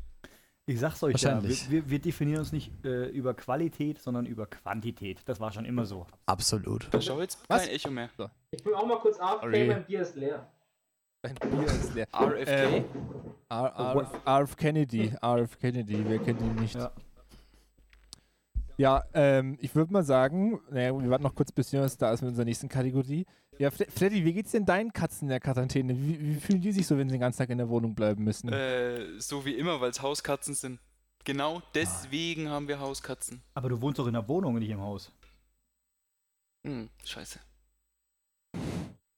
[0.68, 4.48] Ich sag's euch ja, wir, wir, wir definieren uns nicht äh, über Qualität, sondern über
[4.48, 5.20] Quantität.
[5.26, 6.08] Das war schon immer so.
[6.26, 6.88] Absolut.
[6.92, 7.66] Da schau jetzt Was?
[7.66, 8.10] kein Echo mehr.
[8.50, 9.68] Ich bin auch mal kurz AFK, Sorry.
[9.68, 10.48] mein Bier ist leer.
[11.22, 12.08] Dein Bier ist leer.
[12.12, 12.48] RFK?
[12.48, 12.86] Ähm,
[13.50, 16.74] R- R- RF Kennedy, RF Kennedy, wer kennt ihn nicht?
[16.76, 16.92] Ja.
[18.78, 22.22] Ja, ähm, ich würde mal sagen, naja, wir warten noch kurz, bis Jonas da ist
[22.22, 23.26] mit unserer nächsten Kategorie.
[23.58, 25.96] Ja, Fre Freddy, wie geht's denn deinen Katzen in der Quarantäne?
[25.98, 28.24] Wie, wie fühlen die sich so, wenn sie den ganzen Tag in der Wohnung bleiben
[28.26, 28.52] müssen?
[28.52, 30.80] Äh, so wie immer, weil es Hauskatzen sind.
[31.24, 33.42] Genau deswegen haben wir Hauskatzen.
[33.54, 35.10] Aber du wohnst doch in der Wohnung und nicht im Haus.
[36.68, 37.40] Hm, scheiße.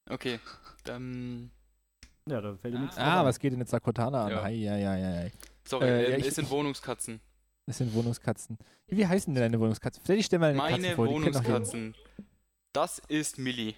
[0.10, 0.40] Okay,
[0.84, 1.50] dann.
[2.30, 4.32] Ja, da fällt dir nichts ah, was geht denn jetzt Sakotana an?
[4.32, 4.44] Ja.
[4.44, 5.30] Hei, ja, ja, ja, ja.
[5.66, 7.20] Sorry, Äh, ähm, ja, ich- es sind Wohnungskatzen.
[7.68, 8.58] Das sind Wohnungskatzen.
[8.88, 10.02] Wie heißen denn deine Wohnungskatzen?
[10.06, 11.08] Freddy, stell mal deine Meine Katze vor.
[11.10, 11.96] Wohnungskatzen.
[12.72, 13.74] Das ist Millie.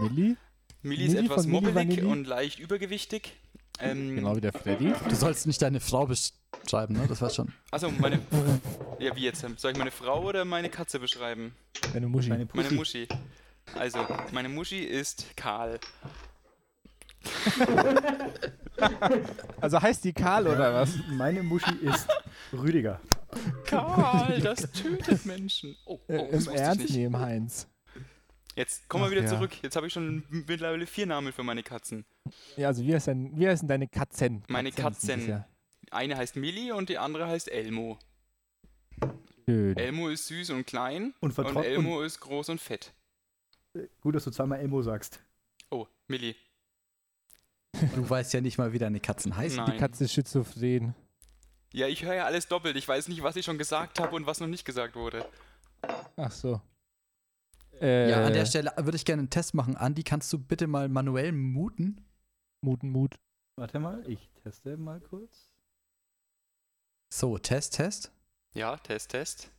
[0.00, 0.36] Millie?
[0.80, 3.34] Millie ist Millie etwas mobbelig und leicht übergewichtig.
[3.80, 4.94] Ähm, Genau wie der Freddy.
[5.08, 7.06] Du sollst nicht deine Frau beschreiben, ne?
[7.06, 7.52] Das war schon.
[7.70, 8.18] Also meine.
[8.98, 9.44] ja, wie jetzt?
[9.58, 11.54] Soll ich meine Frau oder meine Katze beschreiben?
[11.92, 12.30] Deine Muschi.
[12.30, 12.70] Meine Meine.
[12.70, 13.06] Muschi.
[13.74, 13.98] Also,
[14.32, 15.78] meine Muschi ist kahl.
[19.60, 20.90] also heißt die Karl oder was?
[21.10, 22.06] Meine Muschi ist
[22.52, 23.00] Rüdiger.
[23.64, 25.76] Kahl, das tötet Menschen.
[25.84, 26.94] Oh, oh das Im Ernst nicht.
[26.94, 27.68] nehmen, Heinz.
[28.54, 29.28] Jetzt kommen wir wieder ja.
[29.28, 29.50] zurück.
[29.62, 32.06] Jetzt habe ich schon mittlerweile vier Namen für meine Katzen.
[32.56, 34.42] Ja, also wie heißen, wie heißen deine Katzen?
[34.48, 35.28] Meine Katzen.
[35.28, 35.46] ja.
[35.90, 37.98] Eine heißt Millie und die andere heißt Elmo.
[39.44, 39.76] Schön.
[39.76, 42.94] Elmo ist süß und klein Und, und vertraut Elmo ist groß und fett.
[43.74, 45.20] und gut, dass du zweimal Elmo sagst.
[45.70, 46.34] Oh, Millie.
[47.94, 49.58] Du weißt ja nicht mal, wie deine Katzen heißen.
[49.58, 49.72] Nein.
[49.72, 50.94] Die Katze ist schizophren.
[51.76, 52.74] Ja, ich höre ja alles doppelt.
[52.76, 55.28] Ich weiß nicht, was ich schon gesagt habe und was noch nicht gesagt wurde.
[56.16, 56.62] Ach so.
[57.82, 59.76] Äh, Ja, an der Stelle würde ich gerne einen Test machen.
[59.76, 62.02] Andi, kannst du bitte mal manuell muten?
[62.62, 63.16] Muten, Mut.
[63.56, 65.50] Warte mal, ich teste mal kurz.
[67.12, 68.10] So, Test, Test.
[68.54, 69.50] Ja, Test, Test.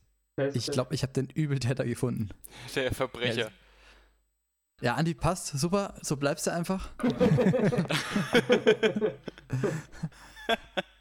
[0.56, 2.30] Ich glaube, ich habe den Übeltäter gefunden.
[2.74, 3.52] Der Verbrecher.
[4.82, 5.50] Ja, Andi, passt.
[5.50, 5.94] Super.
[6.02, 6.90] So bleibst du einfach.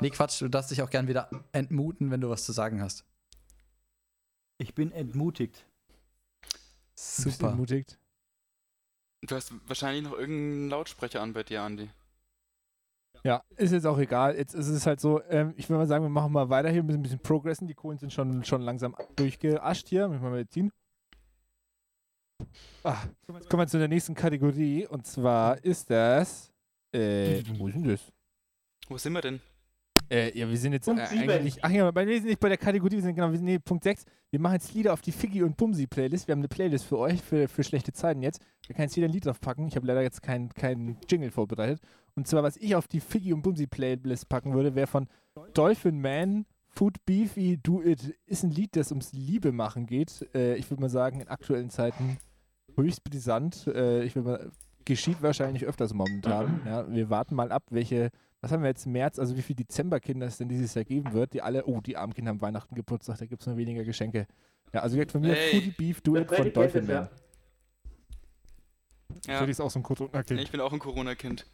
[0.00, 0.40] Nee, Quatsch.
[0.40, 3.04] Du darfst dich auch gern wieder entmuten, wenn du was zu sagen hast.
[4.58, 5.66] Ich bin entmutigt.
[6.94, 7.48] Bist du Super.
[7.48, 7.98] Ermutigt.
[9.22, 11.90] Du hast wahrscheinlich noch irgendeinen Lautsprecher an bei dir, Andi.
[13.24, 14.36] Ja, ist jetzt auch egal.
[14.36, 16.82] Jetzt ist es halt so, ähm, ich würde mal sagen, wir machen mal weiter hier,
[16.82, 17.66] müssen ein bisschen progressen.
[17.66, 20.08] Die Kohlen sind schon, schon langsam durchgeascht hier.
[20.08, 20.70] Müssen wir mal ziehen.
[22.82, 22.98] Ah,
[23.32, 26.52] jetzt kommen wir zu der nächsten Kategorie und zwar ist das.
[26.92, 28.12] Äh, wo ist denn das?
[28.88, 29.40] Wo sind wir denn?
[30.14, 31.58] Äh, ja, wir sind jetzt äh, eigentlich.
[31.62, 33.58] Ach ja, bei, wir sind nicht bei der Kategorie, wir sind genau, wir sind nee,
[33.58, 34.04] Punkt 6.
[34.30, 36.28] Wir machen jetzt Lieder auf die Figgy und Bumsi Playlist.
[36.28, 38.40] Wir haben eine Playlist für euch, für, für schlechte Zeiten jetzt.
[38.68, 39.66] Da kann jetzt jeder ein Lied drauf packen.
[39.66, 41.80] Ich habe leider jetzt keinen kein Jingle vorbereitet.
[42.14, 45.08] Und zwar, was ich auf die Figgy und Bumsi Playlist packen würde, wäre von
[45.52, 48.14] Dolphin Man, Food Beefy, Do It.
[48.26, 50.28] Ist ein Lied, das ums Liebe machen geht.
[50.32, 52.18] Äh, ich würde mal sagen, in aktuellen Zeiten
[52.76, 53.66] höchst brisant.
[53.66, 54.50] Äh, ich würde mal,
[54.84, 56.60] geschieht wahrscheinlich öfters momentan.
[56.66, 58.10] Ja, wir warten mal ab, welche
[58.44, 61.32] was haben wir jetzt, März, also wie viele Dezemberkinder es denn dieses Jahr geben wird,
[61.32, 64.26] die alle, oh, die armen Kinder haben Weihnachten Geburtstag, da gibt es nur weniger Geschenke.
[64.72, 65.50] Ja, also gesagt, von mir Ey.
[65.50, 67.08] Foodie Beef Duet von Dolphin Man.
[69.26, 70.40] Ja, Freddy ist auch so ein Corona-Kind.
[70.40, 71.46] ich bin auch ein Corona-Kind.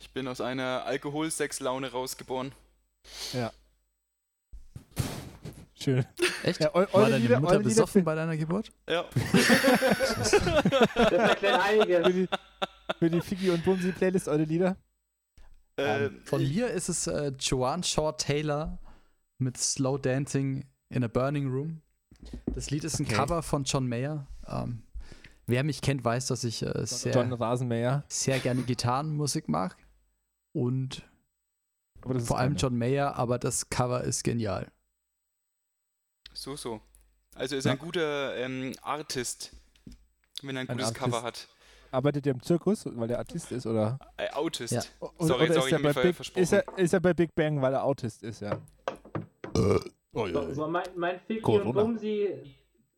[0.00, 2.52] Ich bin aus einer Alkoholsex-Laune rausgeboren.
[5.74, 6.04] Schön.
[6.42, 6.60] Echt?
[6.60, 8.72] Ja, eu War eure deine Lieder, Mutter eure Lieder besoffen für, bei deiner Geburt?
[8.88, 9.04] Ja.
[10.94, 12.06] Das erklärt für, einiges.
[12.06, 12.28] die,
[12.98, 14.76] für die Figgy und Bumsi Playlist, eure Lieder?
[15.76, 18.78] Äh, Ähm, Von mir ist es äh, Joanne Shaw Taylor
[19.38, 21.82] mit Slow Dancing in a Burning Room.
[22.54, 23.14] Das Lied ist ein Okay.
[23.16, 24.26] Cover von John Mayer.
[24.46, 24.82] Ähm,
[25.46, 27.12] Wer mich kennt, weiß, dass ich äh, sehr,
[28.08, 29.76] sehr gerne Gitarrenmusik mag.
[30.52, 31.02] Und
[32.00, 32.60] Aber das ist vor allem keine.
[32.60, 34.72] John Mayer, aber das Cover ist genial.
[36.32, 36.80] So, so.
[37.34, 37.72] Also ist Ja.
[37.72, 39.52] ein guter ähm, Artist,
[40.42, 41.48] wenn er ein Ein gutes Cover Artist.
[41.48, 41.53] hat.
[41.94, 43.98] Arbeitet der im Zirkus, weil er Artist ist, oder?
[44.16, 44.72] Äh, Autist.
[44.74, 44.82] Ja.
[45.00, 46.42] O- Sorry, sorry, ist, er bei Big, versprochen.
[46.42, 48.58] ist, er, ist er bei Big Bang, weil er Autist ist, ja.
[50.12, 51.64] So, so mein, mein Ficky Corona.
[51.64, 52.28] und Bumsi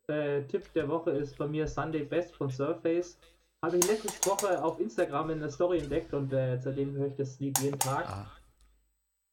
[0.07, 3.17] äh, Tipp der Woche ist bei mir Sunday Best von Surface.
[3.63, 7.15] Habe ich letzte Woche auf Instagram in der Story entdeckt und äh, seitdem höre ich
[7.15, 8.07] das Lied jeden Tag.
[8.07, 8.31] Ah.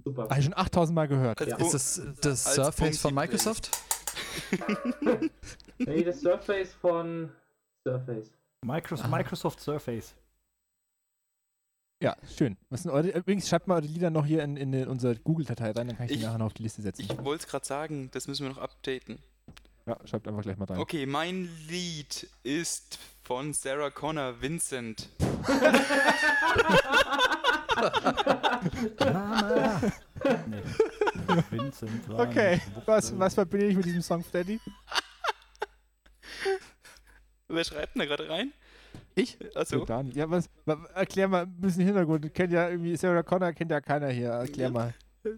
[0.03, 0.22] Super.
[0.24, 1.40] Habe ich schon 8000 Mal gehört.
[1.46, 1.57] Ja.
[1.57, 3.70] Ist das das als Surface von Microsoft?
[5.79, 7.31] Nee, das Surface von
[7.87, 8.31] Surface.
[8.64, 9.16] Microsoft, Ah.
[9.16, 10.14] Microsoft Surface.
[12.03, 12.57] Ja, schön.
[12.70, 15.87] Was sind eure, übrigens, schreibt mal eure Lieder noch hier in, in unsere Google-Datei rein,
[15.88, 17.03] dann kann ich die Ich- nachher noch auf die Liste setzen.
[17.03, 19.18] Ich wollte es gerade sagen, das müssen wir noch updaten.
[19.87, 20.79] ja, schreibt einfach gleich mal rein.
[20.79, 25.09] Okay, mein Lied ist von Sarah Connor, Vincent.
[29.00, 29.81] Mama!
[30.46, 30.62] nee.
[31.50, 34.61] Vincent war Okay, was, was verbinde ich mit diesem Song, Freddy?
[37.48, 38.52] Wer schreibt denn da gerade rein?
[39.14, 39.37] Ich?
[39.57, 39.85] Achso.
[40.14, 42.33] Ja, was, wa- erklär mal ein bisschen Hintergrund.
[42.35, 44.30] Kennt ja irgendwie, Sarah Connor kennt ja keiner hier.
[44.30, 44.94] Erklär mal.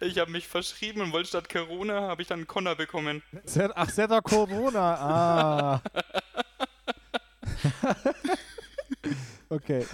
[0.00, 3.22] ich habe mich verschrieben und wollte statt Corona, habe ich dann Connor bekommen.
[3.74, 4.94] Ach, Sarah Corona.
[4.94, 5.82] Ah.
[9.48, 9.86] okay.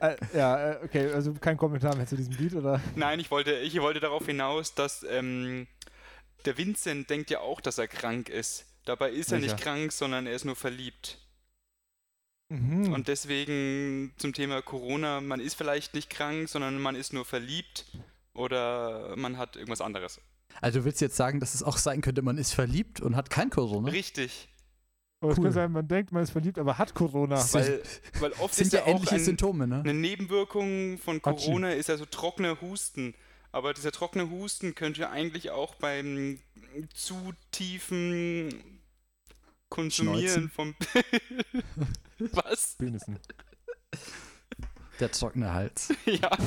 [0.00, 2.80] Äh, ja, äh, okay, also kein Kommentar mehr zu diesem Lied, oder?
[2.96, 5.66] Nein, ich wollte, ich wollte darauf hinaus, dass ähm,
[6.46, 8.66] der Vincent denkt ja auch, dass er krank ist.
[8.90, 9.62] Dabei ist er nicht Welcher?
[9.62, 11.18] krank, sondern er ist nur verliebt.
[12.48, 12.92] Mhm.
[12.92, 17.84] Und deswegen zum Thema Corona, man ist vielleicht nicht krank, sondern man ist nur verliebt
[18.34, 20.20] oder man hat irgendwas anderes.
[20.60, 23.30] Also du willst jetzt sagen, dass es auch sein könnte, man ist verliebt und hat
[23.30, 23.90] kein Corona?
[23.92, 24.48] Richtig.
[25.20, 25.44] Es cool.
[25.44, 27.36] kann sein, man denkt, man ist verliebt, aber hat Corona.
[27.36, 27.82] Sind- Weil,
[28.18, 29.82] weil oft Sind ist ja ja auch ähnliche ein, Symptome, ne?
[29.84, 31.22] eine Nebenwirkung von.
[31.22, 33.14] Corona ist ja so trockener Husten.
[33.52, 36.40] Aber dieser trockene Husten könnte eigentlich auch beim
[36.94, 38.79] zu tiefen
[39.70, 40.74] Konsumieren vom
[42.18, 42.74] Was?
[42.78, 43.18] Penissen.
[44.98, 45.88] Der trockene Hals.
[46.04, 46.30] Ja.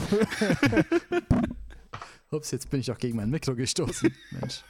[2.31, 4.13] Ups, jetzt bin ich auch gegen mein Mikro gestoßen.
[4.31, 4.63] Mensch.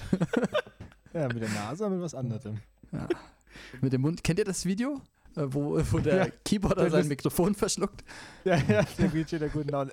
[1.13, 2.59] Ja, mit der Nase, aber mit was anderem.
[3.81, 4.23] Mit dem Mund.
[4.23, 4.99] Kennt ihr das Video?
[5.35, 6.27] Äh, Wo, wo der Ja.
[6.43, 8.03] Keyboarder sein Mikrofon verschluckt?
[8.43, 9.91] Ja, ja, der geht der guten Laune.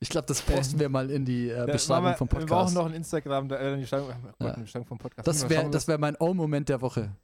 [0.00, 2.46] Ich glaube, das posten wir mal in die äh, Ja, Beschreibung machen wir- vom Wir
[2.46, 2.74] brauchen Podcast.
[2.74, 4.54] noch ein Instagram, da, äh, die Beschreibung, oh Gott, Ja.
[4.54, 5.28] die Beschreibung vom Podcast.
[5.28, 7.14] Das wäre wär mein Oh-Moment der Woche.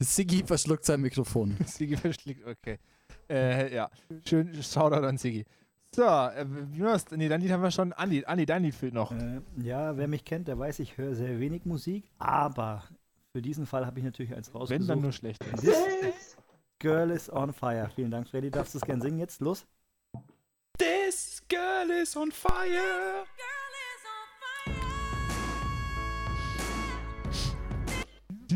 [0.00, 1.56] Siggi verschluckt sein Mikrofon.
[1.58, 2.46] was Sigi verschlägt.
[2.46, 2.78] Okay.
[3.28, 3.90] Äh, ja,
[4.26, 5.44] schön, Shoutout an Sigi.
[5.94, 7.04] So, äh, wie war's?
[7.10, 7.92] Nee, dein Lied haben wir schon.
[7.92, 9.12] Andi, Andi dein Lied fehlt noch.
[9.12, 12.82] Äh, ja, wer mich kennt, der weiß, ich höre sehr wenig Musik, aber
[13.32, 14.80] für diesen Fall habe ich natürlich eins rausgesucht.
[14.80, 15.44] Wenn dann nur schlecht.
[15.60, 16.36] This
[16.84, 17.88] Girl is on fire.
[17.94, 18.50] Vielen Dank, Freddy.
[18.50, 19.40] Darfst du es gern singen jetzt?
[19.40, 19.64] Los.
[20.76, 23.24] This girl is on fire.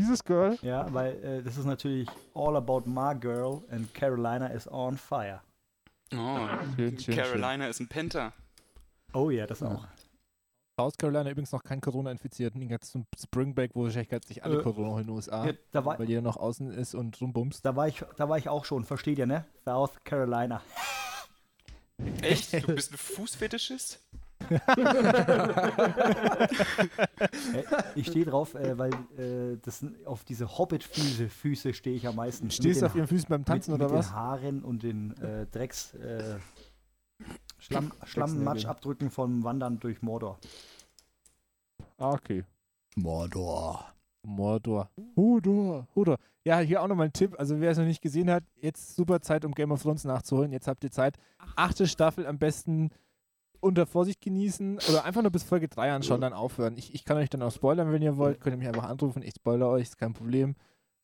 [0.09, 0.57] Dieses Girl.
[0.63, 5.41] Ja, weil äh, das ist natürlich all about my girl and Carolina is on fire.
[6.15, 8.33] Oh, Schön, schön, Carolina ist ein Penta.
[9.13, 9.85] Oh ja, das auch.
[10.79, 12.59] South Carolina übrigens noch kein Corona-Infizierten.
[12.59, 15.53] Den ganzen Spring Break, wo wahrscheinlich gerade sich alle Äh, Corona in den USA, Ja,
[15.71, 17.63] da, war, weil jeder noch außen ist und rumbumst.
[17.63, 19.45] da, war ich, da war ich auch schon, versteht ihr, ne?
[19.63, 20.63] South Carolina.
[22.23, 22.53] Echt?
[22.67, 23.99] Du bist ein Fußfetischist?
[27.95, 32.49] Ich stehe drauf, äh, weil äh, das auf diese Hobbit-Füße Füße stehe ich am meisten.
[32.51, 34.07] Stehst du Mit auf ihren Füßen beim Tanzen mit, oder mit was?
[34.07, 36.37] den Haaren und den äh, Drecks äh,
[37.59, 40.39] Schlamm, Schlammmatschabdrücken vom Wandern durch Mordor.
[41.97, 42.45] Ah, okay.
[42.95, 43.85] Mordor.
[44.23, 44.89] Mordor.
[45.15, 45.87] Hodor.
[45.95, 46.17] Hodor.
[46.45, 47.35] Ja, hier auch nochmal ein Tipp.
[47.37, 50.51] Also, wer es noch nicht gesehen hat, jetzt super Zeit, um Game of Thrones nachzuholen.
[50.51, 51.17] Jetzt habt ihr Zeit.
[51.55, 52.89] Achte Staffel am besten
[53.61, 56.77] unter Vorsicht genießen oder einfach nur bis Folge 3 anschauen, dann aufhören.
[56.77, 58.39] Ich, ich kann euch dann auch spoilern, wenn ihr wollt.
[58.41, 59.21] Könnt ihr mich einfach anrufen.
[59.23, 60.55] Ich spoilere euch, ist kein Problem.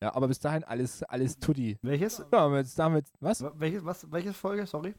[0.01, 1.77] Ja, aber bis dahin alles, alles Tutti.
[1.81, 2.23] Welches?
[2.31, 3.41] Ja, jetzt damit, was?
[3.41, 4.65] Wa- Welches, was, welche Folge?
[4.65, 4.93] Sorry.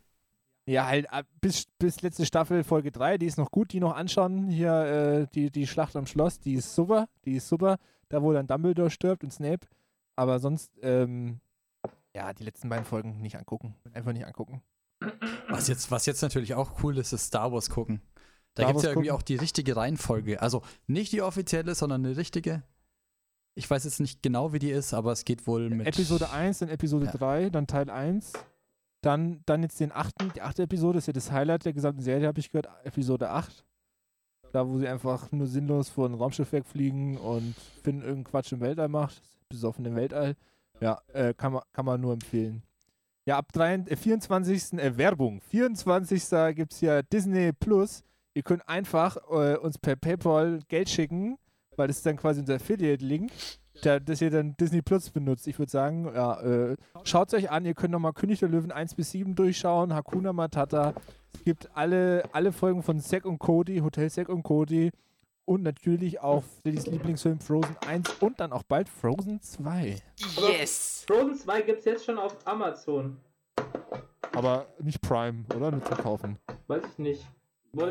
[0.68, 3.94] Ja, halt ab- bis, bis letzte Staffel Folge 3, die ist noch gut, die noch
[3.94, 4.48] anschauen.
[4.48, 7.76] Hier äh, die, die Schlacht am Schloss, die ist super, die ist super.
[8.08, 9.66] Da wo dann Dumbledore stirbt und Snape.
[10.16, 11.40] Aber sonst, ähm,
[12.14, 13.74] ja, die letzten beiden Folgen nicht angucken.
[13.92, 14.62] Einfach nicht angucken.
[15.48, 18.00] Was jetzt, was jetzt natürlich auch cool ist, ist Star Wars gucken.
[18.54, 19.20] Da gibt es ja irgendwie gucken.
[19.20, 20.40] auch die richtige Reihenfolge.
[20.40, 22.62] Also nicht die offizielle, sondern eine richtige.
[23.54, 25.86] Ich weiß jetzt nicht genau, wie die ist, aber es geht wohl mit.
[25.86, 27.12] Episode 1, dann Episode Ja.
[27.12, 28.32] 3, dann Teil 1.
[29.02, 32.26] Dann, dann jetzt den achten, die achte Episode ist ja das Highlight der gesamten Serie,
[32.26, 32.68] habe ich gehört.
[32.84, 33.64] Episode 8.
[34.52, 38.60] Da, wo sie einfach nur sinnlos vor ein Raumschiff wegfliegen und Finn irgendeinen Quatsch im
[38.60, 40.34] Weltall macht, besoffen im Weltall.
[40.80, 42.62] Ja, äh, kann, man, kann man nur empfehlen.
[43.26, 44.74] Ja, ab 3, äh, 24.
[44.74, 45.40] Äh, Werbung.
[45.50, 46.54] 24.
[46.54, 48.04] gibt es ja Disney Plus.
[48.34, 51.36] Ihr könnt einfach äh, uns per PayPal Geld schicken,
[51.76, 53.32] weil das ist dann quasi unser Affiliate-Link,
[53.82, 55.48] da, dass ihr dann Disney Plus benutzt.
[55.48, 57.64] Ich würde sagen, ja, äh, schaut es euch an.
[57.64, 60.94] Ihr könnt nochmal König der Löwen 1 bis 7 durchschauen, Hakuna Matata.
[61.34, 64.92] Es gibt alle, alle Folgen von Zack und Cody, Hotel Zack und Cody.
[65.46, 70.02] Und natürlich auch Lillys Lieblingsfilm Frozen 1 und dann auch bald Frozen 2.
[70.36, 71.04] Yes!
[71.06, 73.16] Frozen 2 gibt es jetzt schon auf Amazon.
[74.32, 75.70] Aber nicht Prime, oder?
[75.70, 76.36] Nur zu kaufen.
[76.66, 77.26] Weiß ich nicht.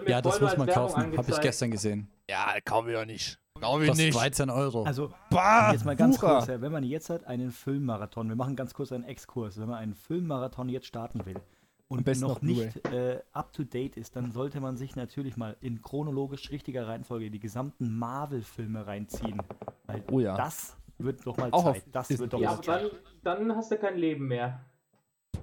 [0.05, 1.17] Ja, das muss man Werbung kaufen.
[1.17, 2.11] Habe ich gestern gesehen.
[2.29, 3.39] Ja, kaufen wir doch nicht.
[3.61, 4.83] Kaufen Kostet 13 Euro.
[4.83, 6.39] Also, bah, jetzt mal ganz Wucher.
[6.39, 9.69] kurz, ja, wenn man jetzt halt einen Filmmarathon, wir machen ganz kurz einen Exkurs, wenn
[9.69, 11.39] man einen Filmmarathon jetzt starten will
[11.87, 15.81] und noch nicht äh, up to date ist, dann sollte man sich natürlich mal in
[15.81, 19.41] chronologisch richtiger Reihenfolge die gesamten Marvel-Filme reinziehen.
[19.85, 20.35] Weil Oh ja.
[20.35, 21.83] das wird doch mal Auch Zeit.
[21.91, 22.91] Das wird doch Ja, mal aber Zeit.
[23.23, 24.59] dann, dann hast du kein Leben mehr.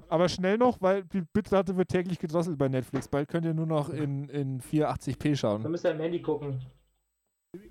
[0.09, 3.09] Aber schnell noch, weil die Bitrate wird täglich gedrosselt bei Netflix.
[3.09, 5.70] Bald könnt ihr nur noch in, in 480p Dann schauen.
[5.70, 6.61] müsst ihr am Handy gucken.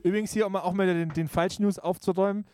[0.04, 2.46] Übrigens hier, um auch mal den, den Falsch-News aufzuräumen.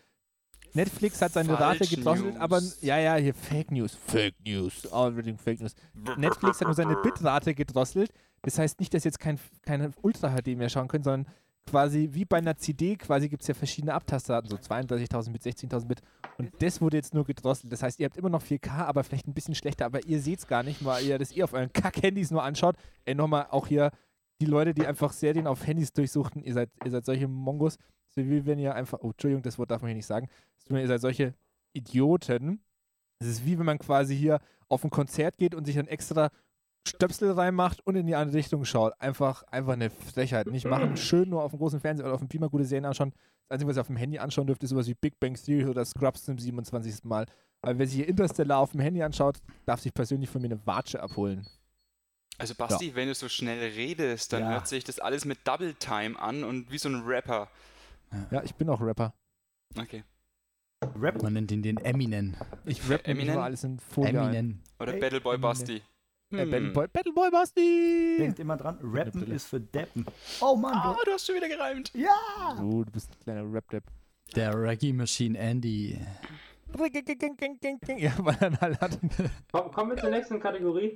[0.73, 2.41] Netflix hat seine Rate gedrosselt, News.
[2.41, 3.97] aber ja, ja, hier Fake News.
[4.07, 4.85] Fake News.
[4.85, 5.75] Unbedingt Fake News.
[6.17, 8.11] Netflix hat nur seine Bitrate gedrosselt.
[8.43, 11.27] Das heißt nicht, dass ihr jetzt kein, keine Ultra-HD mehr schauen könnt, sondern
[11.67, 15.85] quasi wie bei einer CD, quasi gibt es ja verschiedene Abtastraten, so 32.000 Bit, 16.000
[15.85, 16.01] Bit.
[16.37, 17.71] Und das wurde jetzt nur gedrosselt.
[17.71, 20.39] Das heißt, ihr habt immer noch 4K, aber vielleicht ein bisschen schlechter, aber ihr seht
[20.39, 22.75] es gar nicht, weil ihr das eh auf euren Kack-Handys nur anschaut.
[23.05, 23.91] Ey, nochmal auch hier
[24.39, 27.77] die Leute, die einfach Serien auf Handys durchsuchten, ihr seid, ihr seid solche Mongos.
[28.17, 30.27] So wie wenn ihr einfach, oh, Entschuldigung, das Wort darf man hier nicht sagen.
[30.67, 31.35] So, Ihr seid solche
[31.73, 32.61] Idioten.
[33.19, 36.31] Es ist wie wenn man quasi hier auf ein Konzert geht und sich dann extra
[36.87, 38.93] Stöpsel reinmacht und in die andere Richtung schaut.
[38.99, 40.47] Einfach, einfach eine Frechheit.
[40.47, 43.13] Nicht machen, schön nur auf dem großen Fernseher oder auf dem Beamer gute Serien anschauen.
[43.49, 45.65] Das Einzige, was ihr auf dem Handy anschauen dürft, ist sowas wie Big Bang Theory
[45.65, 47.03] oder Scrubs zum 27.
[47.03, 47.27] Mal.
[47.61, 50.65] Aber wer sich hier Interstellar auf dem Handy anschaut, darf sich persönlich von mir eine
[50.65, 51.45] Watsche abholen.
[52.39, 54.49] Also Basti, wenn du so schnell redest, dann Ja.
[54.51, 57.47] hört sich das alles mit Double Time an und wie so ein Rapper.
[58.31, 59.13] Ja, ich bin auch Rapper.
[59.77, 60.03] Okay.
[60.99, 62.35] Rap Man nennt ihn den Eminem.
[62.65, 63.33] Ich rapp nämlich Eminem?
[63.35, 64.27] immer alles in Folie ein.
[64.35, 64.59] Eminem.
[64.79, 65.37] Oder Ey, Battleboy.
[65.37, 65.75] Basti.
[65.77, 65.81] Äh,
[66.41, 66.49] Hm.
[66.51, 68.17] Battleboy, Battleboy Basti!
[68.19, 70.05] denkt immer dran, Rappen ist für Deppen.
[70.41, 71.91] Oh Mann, Ah, du hast schon wieder gereimt.
[71.93, 72.09] ja!
[72.57, 73.85] So, du bist ein kleiner Rap-Depp.
[74.35, 75.97] Der Reggae Machine Andy.
[77.97, 78.99] Ja, weil er halt hat.
[79.53, 80.93] Komm, kommen wir zur nächsten Kategorie.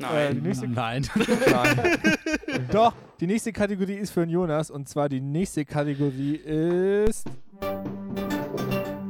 [0.00, 0.42] Äh, Nein.
[0.42, 1.06] nächste Nein.
[1.14, 2.68] Nein.
[2.72, 7.26] Doch, die nächste Kategorie ist für den Jonas und zwar die nächste Kategorie ist.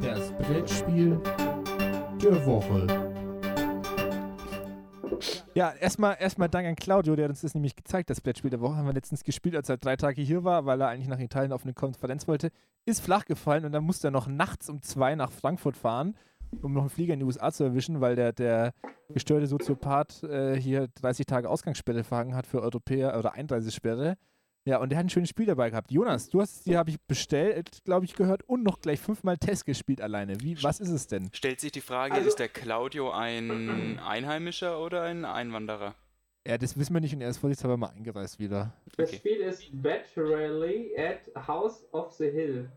[0.00, 1.20] Das Brettspiel
[2.22, 2.86] der Woche.
[5.54, 8.60] Ja, erstmal erstmal Dank an Claudio, der hat uns das nämlich gezeigt, das Brettspiel der
[8.60, 8.76] Woche.
[8.76, 11.52] Haben wir letztens gespielt, als er drei Tage hier war, weil er eigentlich nach Italien
[11.52, 12.50] auf eine Konferenz wollte.
[12.84, 16.16] Ist flach gefallen und dann musste er noch nachts um zwei nach Frankfurt fahren,
[16.62, 18.72] um noch einen Flieger in die USA zu erwischen, weil der, der
[19.10, 24.16] gestörte Soziopath äh, hier 30 Tage Ausgangssperre verhangen hat für Europäer oder Einreisesperre.
[24.66, 25.90] Ja, und der hat ein schönes Spiel dabei gehabt.
[25.92, 29.66] Jonas, du hast dir, habe ich bestellt, glaube ich, gehört und noch gleich fünfmal Test
[29.66, 30.40] gespielt alleine.
[30.40, 31.28] Wie, was ist es denn?
[31.34, 35.94] Stellt sich die Frage, Also- ist der Claudio ein Einheimischer oder ein Einwanderer?
[36.46, 38.72] Ja, das wissen wir nicht und er ist vorsichtshalber mal eingereist wieder.
[38.96, 39.16] Das Okay.
[39.18, 42.70] Spiel ist Battery at House of the Hill.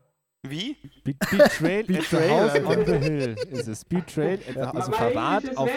[0.49, 0.75] Wie?
[1.03, 3.86] Be Betrayal at the House on the Hill ist es.
[3.86, 4.71] Betrayal at the Ja.
[4.71, 5.69] also Verrat Englisch auf...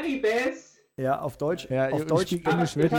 [0.96, 1.66] Ja, auf Deutsch.
[1.70, 2.32] Ja, auf ich Deutsch.
[2.32, 2.54] ich well,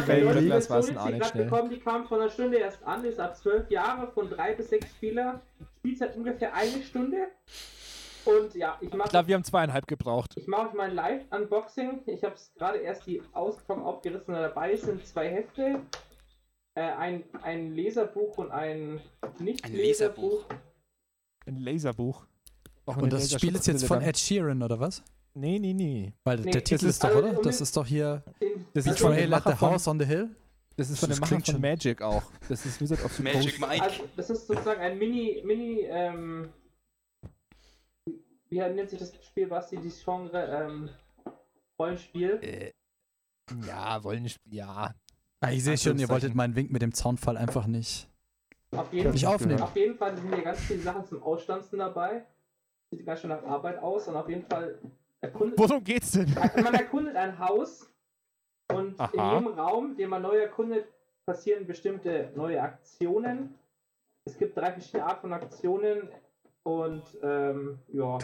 [0.10, 1.44] eine oder neue Glas war es auch nicht schnell.
[1.46, 4.70] bekommen, die kam vor einer Stunde erst an, ist ab 12 Jahre von 3 bis
[4.70, 5.42] 6 Spieler.
[5.80, 7.28] Spielzeit ungefähr eine Stunde.
[8.26, 10.34] Und ja, ich Ich mache glaube, wir haben zweieinhalb gebraucht.
[10.36, 12.02] ich mache euch mal ein Live-Unboxing.
[12.08, 14.34] Ich habe es gerade erst die Auspackung aufgerissen.
[14.34, 15.82] Dabei sind zwei Hefte,
[16.76, 20.40] äh, ein, ein Leserbuch und ein Ein Nicht-Leserbuch.
[20.40, 20.46] Leserbuch.
[21.52, 22.26] Ein Laserbuch.
[22.86, 24.10] Und das Spiel ist jetzt von dann.
[24.10, 25.04] Ed Sheeran, oder was?
[25.34, 26.14] Nee, nee, nee.
[26.24, 27.42] Weil Nee, der Titel ist- ist doch, also, oder?
[27.42, 28.24] Das ist doch hier
[28.74, 30.30] Das ist also- Betrayal at the House on the Hill.
[30.78, 32.24] Das ist von Das dem Macher von schon- Magic auch.
[32.50, 33.60] Das ist Wizard of the Magic Coast.
[33.60, 33.84] Mike.
[33.84, 36.50] Also, das ist sozusagen ein Mini, Mini, ähm,
[38.50, 40.90] wie nennt sich das Spiel, Basti, dieses Genre, ähm,
[41.80, 42.40] Rollenspiel?
[42.42, 42.72] Äh,
[43.68, 44.38] ja, wollen nicht.
[44.50, 44.94] Ja.
[45.40, 48.08] Ah, ich sehe schon, ihr wolltet meinen Wink mit dem Zaunfall einfach nicht.
[48.76, 49.62] Auf jeden, Nicht aufnehmen.
[49.62, 52.26] auf jeden Fall sind hier ganz viele Sachen zum Ausstanzen dabei.
[52.92, 54.80] Sieht ganz schön nach Arbeit aus und auf jeden Fall
[55.20, 56.34] erkundet, Worum geht's denn?
[56.64, 57.90] man erkundet ein Haus
[58.74, 59.12] und Aha.
[59.14, 60.86] in jedem Raum, den man neu erkundet,
[61.26, 63.56] passieren bestimmte neue Aktionen.
[64.26, 66.10] Es gibt drei verschiedene Arten von Aktionen
[66.64, 68.20] und ähm, ja,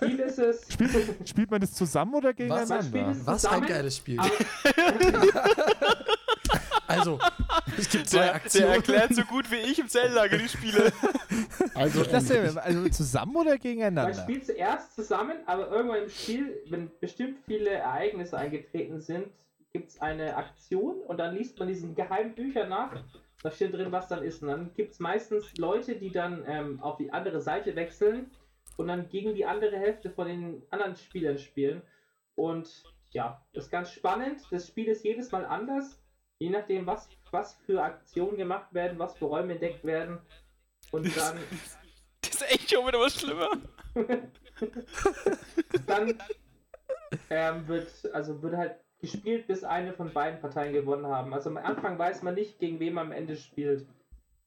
[0.00, 0.66] Ziel ist es.
[0.72, 2.82] Spielt, spielt man das zusammen oder Man gegeneinander?
[2.82, 4.18] spielt es Was ein zusammen, geiles Spiel.
[6.88, 7.18] Also,
[7.78, 8.72] Es gibt zwei Der, der Aktionen.
[8.72, 10.92] erklärt so gut wie ich im Zellenlager die Spiele.
[11.74, 14.14] Also, Das ähm, also zusammen oder Man gegeneinander?
[14.14, 19.28] spielt zuerst zusammen, aber irgendwann im Spiel, wenn bestimmt viele Ereignisse eingetreten sind,
[19.72, 22.92] gibt es eine Aktion und dann liest man diesen geheimen Bücher nach.
[23.42, 24.42] Da steht drin, was dann ist.
[24.42, 28.30] Und dann gibt es meistens Leute, die dann ähm, auf die andere Seite wechseln
[28.76, 31.82] und dann gegen die andere Hälfte von den anderen Spielern spielen.
[32.34, 34.40] Und ja, das ist ganz spannend.
[34.50, 36.01] Das Spiel ist jedes Mal anders,
[36.42, 40.18] je nachdem, was, was für Aktionen gemacht werden, was für Räume entdeckt werden.
[40.90, 41.38] Und dann
[42.22, 43.50] Das ist echt schon wieder was schlimmer.
[45.86, 46.18] dann
[47.30, 51.34] ähm, wird, also wird halt gespielt, bis eine von beiden Parteien gewonnen haben.
[51.34, 53.86] Also am Anfang weiß man nicht, gegen wen man am Ende spielt.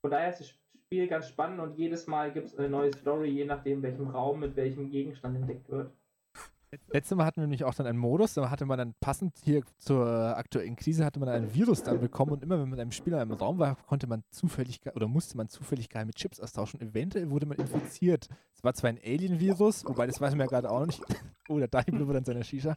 [0.00, 3.28] Von daher ist das Spiel ganz spannend und jedes Mal gibt es eine neue Story,
[3.28, 5.92] je nachdem, welchem Raum mit welchem Gegenstand entdeckt wird.
[6.90, 9.62] Letztes Mal hatten wir nämlich auch dann einen Modus, da hatte man dann passend hier
[9.78, 12.92] zur aktuellen Krise, hatte man einen Virus dann bekommen und immer wenn man mit einem
[12.92, 16.80] Spieler im Raum war, konnte man zufällig oder musste man zufällig geheime Chips austauschen.
[16.80, 18.28] Eventuell wurde man infiziert.
[18.54, 21.02] Es war zwar ein Alien-Virus, wobei das weiß man ja gerade auch noch nicht.
[21.48, 22.74] Oh, der Dani blubbert an seiner Shisha.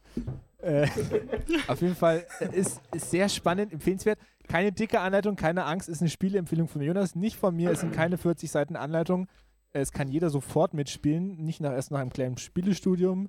[0.58, 0.86] Äh,
[1.66, 4.16] auf jeden Fall ist, ist sehr spannend, empfehlenswert.
[4.46, 7.92] Keine dicke Anleitung, keine Angst, ist eine Spieleempfehlung von Jonas, nicht von mir, es sind
[7.92, 9.26] keine 40 Seiten Anleitung.
[9.72, 13.28] Es kann jeder sofort mitspielen, nicht nach, erst nach einem kleinen Spielestudium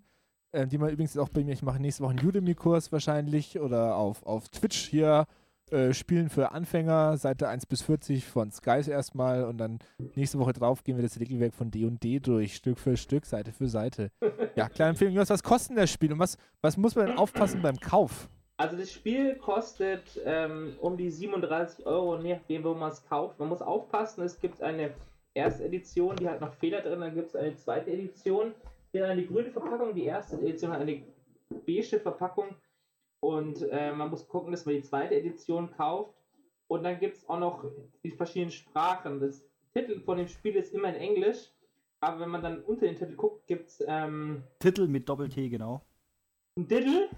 [0.52, 3.96] äh, die man übrigens auch bei mir, ich mache nächste Woche einen Udemy-Kurs wahrscheinlich oder
[3.96, 5.26] auf, auf Twitch hier
[5.72, 9.80] äh, Spielen für Anfänger, Seite 1 bis 40 von Skies erstmal und dann
[10.16, 13.68] nächste Woche drauf gehen wir das Regelwerk von D&D durch, Stück für Stück, Seite für
[13.68, 14.12] Seite.
[14.54, 17.62] Ja, kleine Empfehlung, Jonas, was kostet das Spiel und was, was muss man denn aufpassen
[17.62, 18.28] beim Kauf?
[18.58, 23.40] Also das Spiel kostet ähm, um die 37 Euro, je nachdem, wo man es kauft.
[23.40, 24.92] Man muss aufpassen, es gibt eine
[25.34, 28.52] erste Edition, die hat noch Fehler drin, dann gibt es eine zweite Edition,
[29.00, 31.04] hat eine grüne Verpackung, die erste Edition hat eine
[31.66, 32.56] beige Verpackung
[33.22, 36.14] und äh, man muss gucken, dass man die zweite Edition kauft.
[36.68, 37.66] Und dann gibt es auch noch
[38.04, 39.20] die verschiedenen Sprachen.
[39.20, 41.52] Das Titel von dem Spiel ist immer in Englisch,
[42.00, 45.82] aber wenn man dann unter den Titel guckt, gibt es ähm, Titel mit Doppel-T, genau.
[46.56, 47.10] einen Titel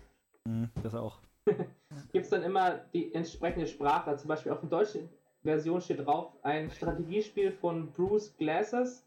[0.45, 1.19] Mhm, das auch.
[1.45, 4.15] gibt es dann immer die entsprechende Sprache.
[4.17, 5.09] Zum Beispiel auf der deutschen
[5.43, 9.05] Version steht drauf ein Strategiespiel von Bruce Glasses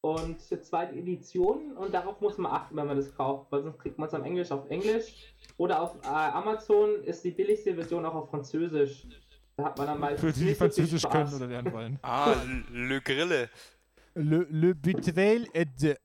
[0.00, 3.78] und die zweite Edition und darauf muss man achten, wenn man das kauft, weil sonst
[3.78, 8.04] kriegt man es am Englisch auf Englisch oder auf äh, Amazon ist die billigste Version
[8.06, 9.06] auch auf Französisch.
[9.56, 11.12] Da hat man dann mal Für die, die so Französisch Spaß.
[11.12, 11.98] können oder lernen wollen.
[12.02, 12.32] Ah,
[12.72, 13.50] Le Grille.
[14.14, 15.96] Le, le Betrayal et de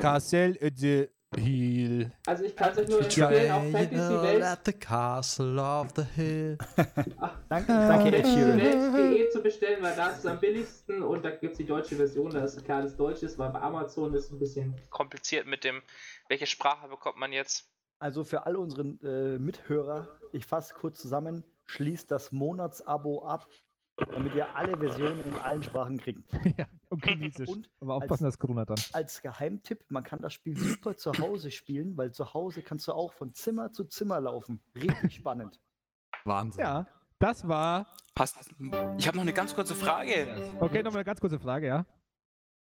[0.00, 2.10] Castle et de Hill.
[2.26, 6.02] Also ich kann es euch nur empfehlen, auf Fantasy Welt at the castle of the
[6.02, 6.58] hill.
[7.48, 8.58] Danke, danke Ed Sheeran.
[8.58, 11.96] Welt.de zu bestellen, weil da ist es am billigsten und da gibt es die deutsche
[11.96, 15.46] Version, da ist klar das Deutsche ist, weil bei Amazon ist es ein bisschen kompliziert
[15.46, 15.82] mit dem,
[16.28, 17.68] welche Sprache bekommt man jetzt?
[17.98, 23.46] Also für alle unsere äh, Mithörer, ich fasse kurz zusammen, schließt das Monatsabo ab,
[24.10, 26.22] damit ihr alle Versionen in allen Sprachen kriegt.
[26.58, 27.48] ja, und Chinesisch.
[27.48, 28.78] Und Aber aufpassen, dass Corona dann.
[28.92, 32.92] als Geheimtipp, man kann das Spiel super zu Hause spielen, weil zu Hause kannst du
[32.92, 34.60] auch von Zimmer zu Zimmer laufen.
[34.74, 35.60] Richtig spannend.
[36.24, 36.64] Wahnsinn.
[36.64, 36.86] Ja,
[37.18, 37.86] das war.
[38.18, 38.36] Hast,
[38.98, 40.52] ich habe noch eine ganz kurze Frage.
[40.60, 41.86] Okay, nochmal eine ganz kurze Frage, ja.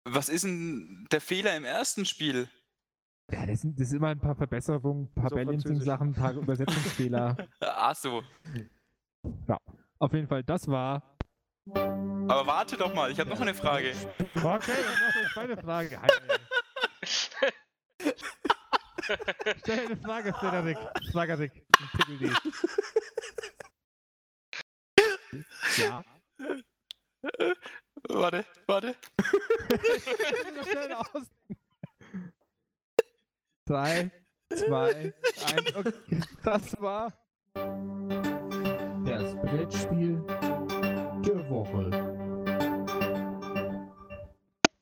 [0.04, 2.48] Was ist denn der Fehler im ersten Spiel?
[3.30, 6.32] Ja, das sind, das sind immer ein paar Verbesserungen, ein paar So Balancing-Sachen, ein paar
[6.34, 7.36] Übersetzungsfehler.
[7.60, 8.22] Ach so.
[9.98, 11.02] Auf jeden Fall, das war.
[11.74, 13.94] Aber warte doch mal, ich habe noch eine Frage.
[14.34, 15.98] Okay, dann noch eine zweite Frage.
[19.62, 20.78] Stell eine Frage, Frederik.
[21.12, 21.52] Frederik.
[25.76, 26.04] Ja.
[28.08, 28.96] Warte, warte.
[33.66, 34.10] Drei,
[34.54, 35.14] zwei,
[35.46, 35.74] eins.
[35.74, 37.12] Okay, das war.
[39.04, 40.24] Das Brettspiel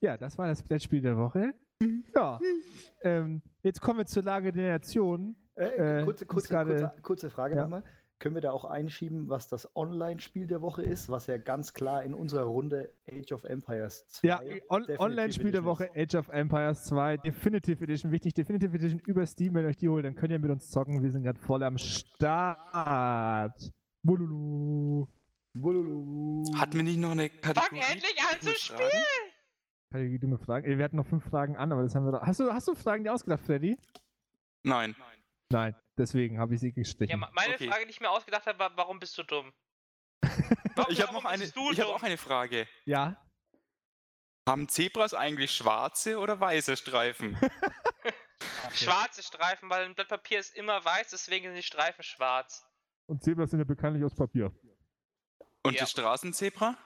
[0.00, 1.52] Ja, das war das Brettspiel der Woche.
[2.14, 2.38] Ja.
[3.02, 5.36] Ähm, jetzt kommen wir zur Lage der Nation.
[5.54, 7.62] Äh, Äh, kurze, ist kurze, gerade- kurze, kurze Frage Ja.
[7.62, 7.82] nochmal.
[8.20, 12.02] Können wir da auch einschieben, was das Online-Spiel der Woche ist, was ja ganz klar
[12.02, 15.88] in unserer Runde Age of Empires 2 Ja, on Online-Spiel der Woche?
[15.94, 18.10] Age of Empires 2, Definitive Edition.
[18.10, 20.68] Wichtig, Definitive Edition über Steam, wenn ihr euch die holt, dann könnt ihr mit uns
[20.68, 21.00] zocken.
[21.00, 23.72] Wir sind gerade voll am Start.
[24.02, 25.06] Bululu.
[25.54, 26.44] Wululu.
[26.56, 27.82] Hatten wir nicht noch eine Fang Kategorie?
[27.92, 29.27] endlich an zu spielen!
[29.90, 30.76] Keine dumme Fragen.
[30.78, 32.22] Wir hatten noch fünf Fragen an, aber das haben wir doch.
[32.22, 33.78] Hast du, hast du Fragen dir ausgedacht, Freddy?
[34.62, 34.94] Nein.
[35.50, 37.10] Nein, deswegen habe ich sie gestrichen.
[37.10, 37.68] Ja, me- meine Okay.
[37.68, 39.52] Frage, die ich mir ausgedacht habe, war, warum bist du dumm?
[40.90, 42.68] Ich habe noch Warum eine, ich habe auch eine Frage.
[42.84, 43.16] ja.
[44.48, 47.36] Haben Zebras eigentlich schwarze oder weiße Streifen?
[48.72, 52.64] Schwarze Streifen, weil ein Blatt Papier ist immer weiß, deswegen sind die Streifen schwarz.
[53.06, 54.52] Und Zebras sind ja bekanntlich aus Papier.
[55.64, 55.80] Und Ja.
[55.80, 56.78] das Straßenzebra?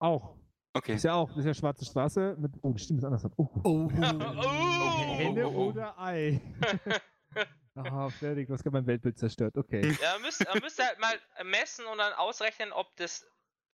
[0.00, 0.36] Auch.
[0.76, 0.94] Okay.
[0.96, 2.52] Ist ja auch, das ist ja schwarze Straße mit.
[2.62, 3.24] Oh, stimmt, ist anders.
[3.36, 3.48] Oh.
[3.62, 3.90] Oh.
[3.90, 5.68] Henne oh, oh.
[5.68, 6.40] oder Ei?
[7.76, 9.56] Ah, fertig, was mein Weltbild zerstört.
[9.56, 9.80] Okay.
[10.00, 11.14] Ja, müsst, ihr müsst halt mal
[11.44, 13.26] messen und dann ausrechnen, ob das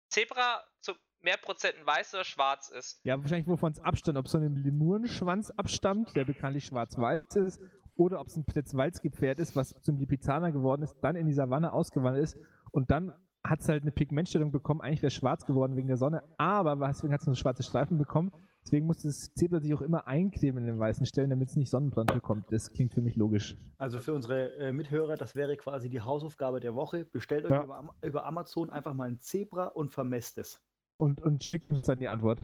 [0.10, 3.00] Zebra zu mehr Prozenten weiß oder schwarz ist.
[3.04, 4.20] Ja, wahrscheinlich wovon es abstammt.
[4.20, 7.60] Ob es von einem Lemurenschwanz abstammt, der bekanntlich schwarz-weiß ist,
[7.96, 11.74] oder ob es ein Plätzwalski-Pferd ist, was zum Lipizzaner geworden ist, dann in die Savanne
[11.74, 12.38] ausgewandert ist
[12.72, 13.14] und dann
[13.46, 14.82] hat es halt eine Pigmentstellung bekommen.
[14.82, 17.98] Eigentlich wäre es schwarz geworden wegen der Sonne, aber deswegen hat es eine schwarze Streifen
[17.98, 18.32] bekommen.
[18.64, 21.70] Deswegen muss das Zebra sich auch immer einkleben in den weißen Stellen, damit es nicht
[21.70, 22.52] Sonnenbrand bekommt.
[22.52, 23.56] Das klingt für mich logisch.
[23.78, 27.06] Also für unsere äh, Mithörer, das wäre quasi die Hausaufgabe der Woche.
[27.06, 27.64] Bestellt euch Ja.
[27.64, 30.62] über, Am- über Amazon einfach mal ein Zebra und vermesst es.
[30.98, 32.42] Und, und schickt uns dann die Antwort.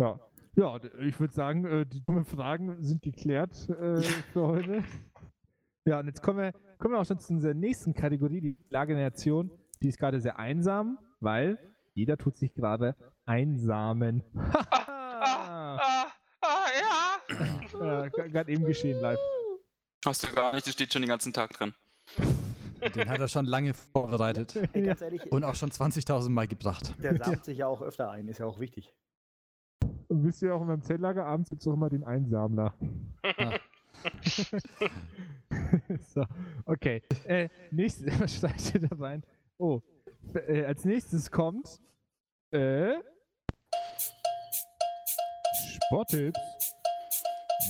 [0.00, 0.20] Ja.
[0.54, 4.00] Ja, ich würde sagen, äh, die dummen Fragen sind geklärt äh,
[4.32, 4.84] für heute.
[5.86, 8.94] Ja, und jetzt kommen wir, kommen wir auch schon zu unserer nächsten Kategorie, die Lage
[8.94, 9.52] der Nation.
[9.80, 11.58] Die ist gerade sehr einsam, weil
[11.94, 14.22] jeder tut sich gerade einsamen.
[15.18, 16.06] Ah, ah,
[16.42, 17.18] ah,
[17.80, 18.02] ja.
[18.02, 19.18] ja, gerade eben geschehen live.
[20.04, 21.74] Hast du gar nicht, das steht schon den ganzen Tag dran.
[22.94, 26.94] Den hat er schon lange vorbereitet Ey, ganz ehrlich, und auch schon 20.000 Mal gebracht.
[27.02, 28.92] der samt sich ja auch öfter ein, ist ja auch wichtig.
[30.08, 32.74] Und wisst ihr auch, in meinem Zeltlager abends gibt es auch immer den Einsamler.
[33.22, 33.54] Ah.
[36.00, 36.24] so,
[36.64, 37.02] okay.
[37.24, 39.22] Äh, nächstes, was steigt hier da rein?
[39.58, 39.80] Oh,
[40.34, 41.80] äh, als nächstes kommt
[42.50, 42.94] äh,
[45.70, 46.38] Sporttipps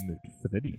[0.07, 0.79] mit Freddy.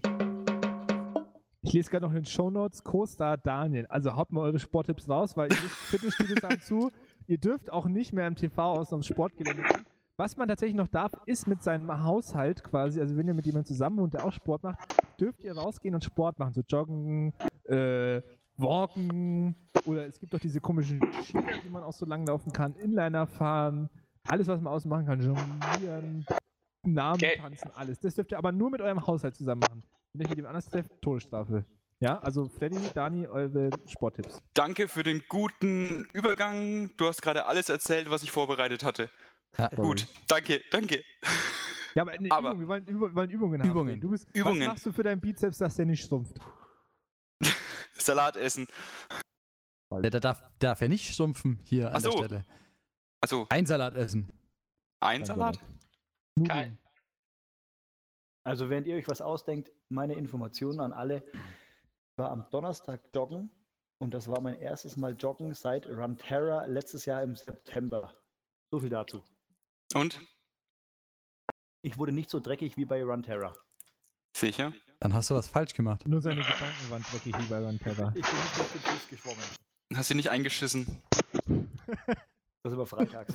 [1.62, 3.86] Ich lese gerade noch in den Shownotes Co-Star Daniel.
[3.88, 6.92] Also haut mal eure Sporttipps raus, weil ihr Fitnessstudios haben zu.
[7.28, 9.86] Ihr dürft auch nicht mehr im TV aus dem Sportgelände gehen.
[10.16, 13.68] Was man tatsächlich noch darf, ist mit seinem Haushalt quasi, also wenn ihr mit jemandem
[13.68, 14.80] zusammen wohnt, der auch Sport macht,
[15.20, 16.54] dürft ihr rausgehen und Sport machen.
[16.54, 17.34] So joggen,
[17.66, 18.22] äh,
[18.58, 19.56] walken
[19.86, 23.28] oder es gibt auch diese komischen Skier, die man auch so lang laufen kann, Inliner
[23.28, 23.90] fahren,
[24.28, 26.26] alles, was man außen machen kann, jonglieren,
[26.84, 27.38] Namen Okay.
[27.38, 28.00] tanzen, alles.
[28.00, 29.84] Das dürft ihr aber nur mit eurem Haushalt zusammen machen.
[30.14, 31.66] Wenn ihr mit dem anders trefft, Todesstrafe.
[32.00, 34.42] Ja, also Freddy, Dani, eure Sporttipps.
[34.54, 36.92] Danke für den guten Übergang.
[36.98, 39.10] Du hast gerade alles erzählt, was ich vorbereitet hatte.
[39.58, 39.70] Ja.
[39.70, 41.04] Gut, danke, danke.
[41.98, 43.70] Ja, aber, eine Aber- Übung, wir, wollen, wir wollen Übungen haben.
[43.72, 44.00] Übungen.
[44.00, 44.62] Du bist, Übungen.
[44.62, 46.38] Was machst du für deinen Bizeps, dass der nicht schrumpft?
[47.94, 48.68] Salat essen.
[49.92, 52.18] Der, der darf, darf ja nicht stumpfen hier Ach an der so.
[52.20, 52.46] Stelle.
[53.22, 54.32] Also, Ein Salat essen.
[55.02, 55.60] ein Salat?
[56.48, 56.78] Kein.
[58.46, 61.24] Also während ihr euch was ausdenkt, meine Informationen an alle.
[61.34, 63.50] Ich war am Donnerstag joggen
[64.00, 68.14] und das war mein erstes Mal joggen seit Runterra letztes Jahr im September.
[68.72, 69.24] So viel dazu.
[69.96, 70.22] Und?
[71.88, 73.56] Ich wurde nicht so dreckig wie bei Runterra.
[74.36, 74.74] Sicher?
[75.00, 76.06] Dann hast du was falsch gemacht.
[76.06, 78.12] Nur seine Gedanken waren dreckig wie bei Runterra.
[78.14, 79.44] Ich bin nicht durch den Fluss geschwommen.
[79.96, 81.02] Hast du nicht eingeschissen?
[82.64, 83.34] Das war freitags.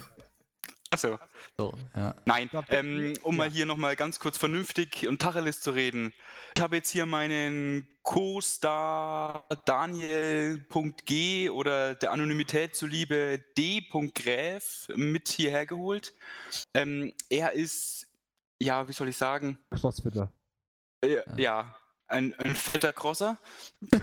[0.91, 1.19] Achso.
[1.57, 2.15] So, ja.
[2.27, 3.39] Nein, ähm, um ja.
[3.39, 6.13] mal hier nochmal ganz kurz vernünftig und Tacheles zu reden.
[6.55, 16.13] Ich habe jetzt hier meinen Co-Star Daniel.g oder der Anonymität zuliebe D.gräf mit hierher geholt.
[16.75, 18.07] Ähm, er ist,
[18.63, 20.33] ja, wie soll ich sagen, Crossfitter.
[21.05, 21.75] äh, ja,
[22.13, 23.39] ein, ein fetter Crosser.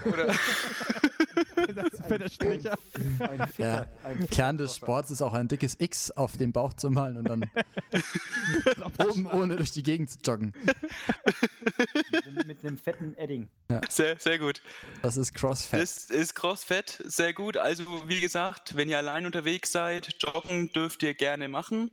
[0.05, 0.38] Oder das
[1.93, 2.78] ist fetter Stricher.
[3.20, 3.86] Ein Ficker, Ja.
[4.03, 7.28] ein Kern des Sports ist auch ein dickes X auf den Bauch zu malen und
[7.30, 7.49] dann
[9.10, 10.53] oben ohne durch die Gegend zu joggen.
[12.34, 13.47] Mit, mit einem fetten Edding.
[13.89, 14.62] sehr, sehr gut.
[15.01, 15.80] Das ist Crossfit.
[15.80, 17.57] Das ist CrossFit, sehr gut.
[17.57, 21.91] Also, wie gesagt, wenn ihr allein unterwegs seid, joggen dürft ihr gerne machen.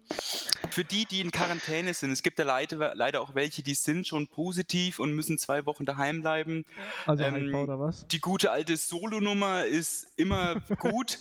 [0.71, 4.07] Für die, die in Quarantäne sind, es gibt ja leider, leider auch welche, die sind
[4.07, 6.65] schon positiv und müssen zwei Wochen daheim bleiben.
[7.07, 8.07] Also Ähm, oder was?
[8.09, 11.19] Die gute alte Solo-Nummer ist immer gut,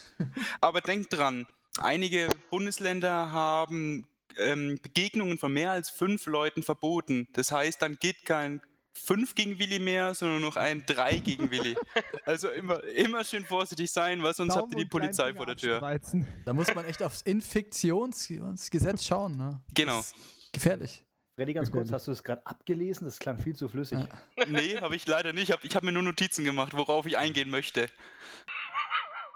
[0.61, 4.07] aber denkt dran, einige Bundesländer haben
[4.38, 7.27] ähm, Begegnungen von mehr als fünf Leuten verboten.
[7.33, 8.61] Das heißt, dann geht kein
[8.95, 11.75] 5 gegen Willi mehr, sondern noch ein 3 gegen Willi.
[12.25, 15.79] Also immer, immer schön vorsichtig sein, weil sonst habt ihr die Polizei vor der Tür.
[15.79, 16.25] Tür.
[16.43, 19.38] Da muss man echt aufs Infektionsgesetz schauen.
[19.38, 19.61] Ne?
[19.75, 19.97] Genau.
[19.97, 20.15] Das ist
[20.53, 21.05] gefährlich.
[21.36, 23.05] Freddy, ganz kurz, hast du es gerade abgelesen?
[23.05, 23.99] Das klang viel zu flüssig.
[23.99, 24.45] Ja.
[24.47, 25.53] Nee, habe ich leider nicht.
[25.63, 27.88] Ich habe mir nur Notizen gemacht, worauf ich eingehen möchte.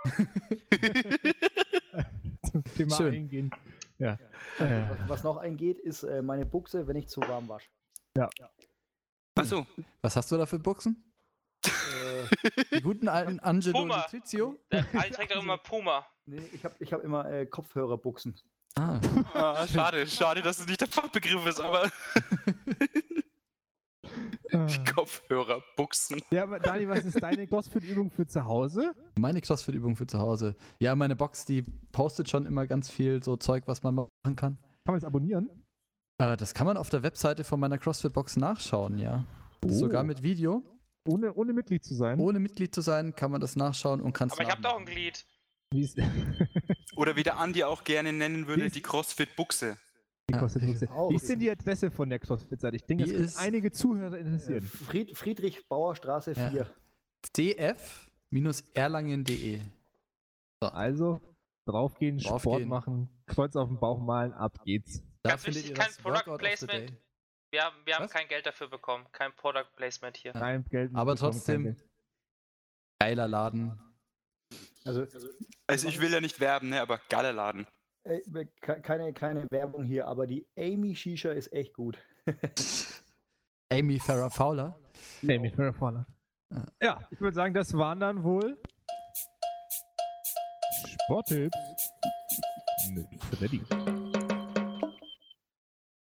[2.50, 3.14] Zum Thema Schön.
[3.14, 3.52] eingehen.
[3.97, 4.18] Ja.
[4.60, 7.70] Äh, Was, was noch eingeht, ist äh, meine Buchse, wenn ich zu warm wasche.
[9.36, 9.68] Achso,
[10.02, 11.04] Was hast du da für Buchsen?
[11.66, 11.70] Äh,
[12.78, 14.06] Die guten alten Angelo Puma.
[14.12, 14.58] Letizio?
[14.72, 16.06] Der auch immer Puma.
[16.26, 18.39] nee, ich habe ich hab immer äh, Kopfhörerbuchsen.
[18.76, 19.00] Ah,
[19.34, 21.90] ah, schade, schade, dass es nicht der Fachbegriff ist, aber
[24.52, 24.68] Ah.
[24.96, 26.22] Kopfhörerbuchsen.
[26.32, 28.96] Ja, aber Dani, was ist deine CrossFit-Übung für zu Hause?
[29.20, 30.56] Meine CrossFit-Übung für zu Hause.
[30.80, 34.36] Ja, meine Box, die postet schon immer ganz viel so Zeug, was man machen kann.
[34.36, 35.50] Kann man es abonnieren?
[36.18, 39.26] Äh, das kann man auf der Webseite von meiner CrossFit-Box nachschauen, ja.
[39.68, 40.64] Sogar mit Video.
[41.08, 42.20] Ohne, ohne Mitglied zu sein?
[42.20, 44.80] Ohne Mitglied zu sein, kann man das nachschauen und kann es Aber ich habe doch
[44.80, 45.26] ein Glied.
[46.96, 49.78] Oder wie der Andi auch gerne nennen würde, die CrossFit-Buchse.
[50.30, 50.88] die CrossFit-Buchse.
[51.10, 52.76] Wie ist denn die Adresse von der CrossFit-Seite?
[52.76, 54.64] Ich denke, das Die ist- einige Zuhörer interessieren.
[54.64, 56.50] Fried, Friedrich Bauer Straße Ja.
[56.50, 56.68] 4.
[57.36, 59.62] df-erlangen.de.
[60.62, 61.22] Also,
[61.66, 62.70] draufgehen, Sport Draufgehen.
[62.70, 65.02] machen, Kreuz auf den Bauch malen, ab geht's.
[65.24, 66.94] Da Ganz findet wichtig, ihr kein Product Workout Placement.
[67.52, 68.12] Wir haben, wir haben Was?
[68.12, 69.06] kein Geld dafür bekommen.
[69.12, 70.34] Kein Product Placement hier.
[70.34, 70.92] Kein Geld.
[70.94, 71.84] Aber bekommen, trotzdem- Geld.
[73.00, 73.80] Geiler Laden.
[74.86, 75.06] Also,
[75.68, 77.68] Also ich will ja nicht werben, ne, aber geiler Laden.
[78.06, 78.22] äh,
[78.62, 81.98] ke- keine, keine Werbung hier, aber die Amy Shisha ist echt gut.
[83.72, 84.80] Amy Farrah Fowler.
[85.22, 86.06] Mit Farrah Fowler.
[86.82, 87.00] Ja.
[87.12, 88.58] Ich würde sagen, das waren dann wohl
[90.88, 91.58] Sporttipps
[92.92, 93.06] mit
[93.38, 93.62] Freddy.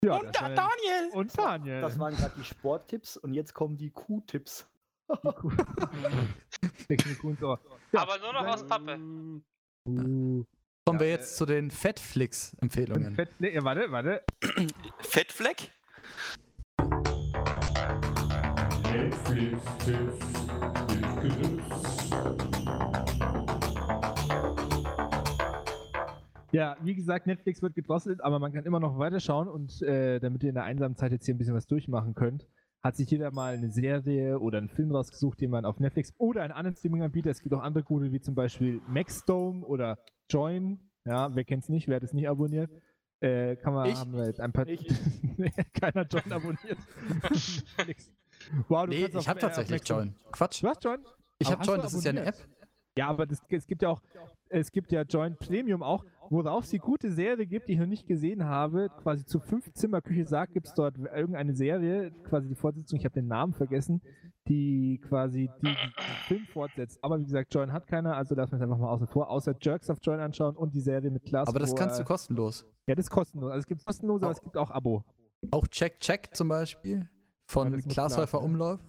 [0.03, 1.09] Ja, Und da Daniel!
[1.13, 1.81] Und Daniel.
[1.81, 4.65] Das waren gerade die Sporttipps und jetzt kommen die Q-Tipps.
[7.91, 8.99] Ja, Aber nur noch aus Pappe.
[9.85, 10.43] Uh,
[10.85, 13.15] Kommen wir Ja, jetzt zu den Fettflix-Empfehlungen.
[13.15, 14.23] Fett, nee, warte, warte.
[14.99, 15.71] Fettfleck?
[26.51, 30.41] Ja, wie gesagt, Netflix wird gedrosselt, aber man kann immer noch weiterschauen und äh, damit
[30.43, 32.47] ihr in der einsamen Zeit jetzt hier ein bisschen was durchmachen könnt,
[32.81, 36.43] hat sich jeder mal eine Serie oder einen Film rausgesucht, den man auf Netflix oder
[36.43, 39.99] einen anderen Streaming-Anbieter, es gibt auch andere gute, wie zum Beispiel Maxdome oder
[40.29, 42.71] Join, ja, wer kennt's nicht, wer hat es nicht abonniert,
[43.19, 43.95] äh, kann man, Ich.
[43.95, 44.87] haben wir jetzt ein paar, Ich.
[45.73, 46.77] keiner Join abonniert.
[48.69, 50.15] Wow, du Nee, ich habe tatsächlich Join.
[50.31, 50.63] Quatsch.
[50.63, 50.99] Du hast Join?
[51.39, 52.35] Ich habe Join, das ist ja eine App.
[52.99, 54.01] Ja, aber das, es gibt ja auch,
[54.49, 57.85] es gibt ja Joint Premium auch, worauf es die gute Serie gibt, die ich noch
[57.85, 58.89] nicht gesehen habe.
[59.01, 63.27] Quasi zur Fünf-Zimmer-Küche sagt, gibt es dort irgendeine Serie, quasi die Fortsetzung, ich habe den
[63.27, 64.01] Namen vergessen,
[64.49, 67.01] die quasi die, die Film fortsetzt.
[67.01, 69.55] Aber wie gesagt, Join hat keiner, also lassen wir es einfach mal außen vor, außer
[69.61, 71.47] Jerks auf Join anschauen und die Serie mit Klaas.
[71.47, 72.65] Aber das kannst du kostenlos.
[72.85, 73.49] Ja, das ist kostenlos.
[73.49, 75.05] Also es gibt kostenlos, aber es gibt auch Abo.
[75.51, 77.07] Auch Check Check zum Beispiel Ja,
[77.45, 78.41] von muss Glashäufer.
[78.41, 78.81] Umlauf.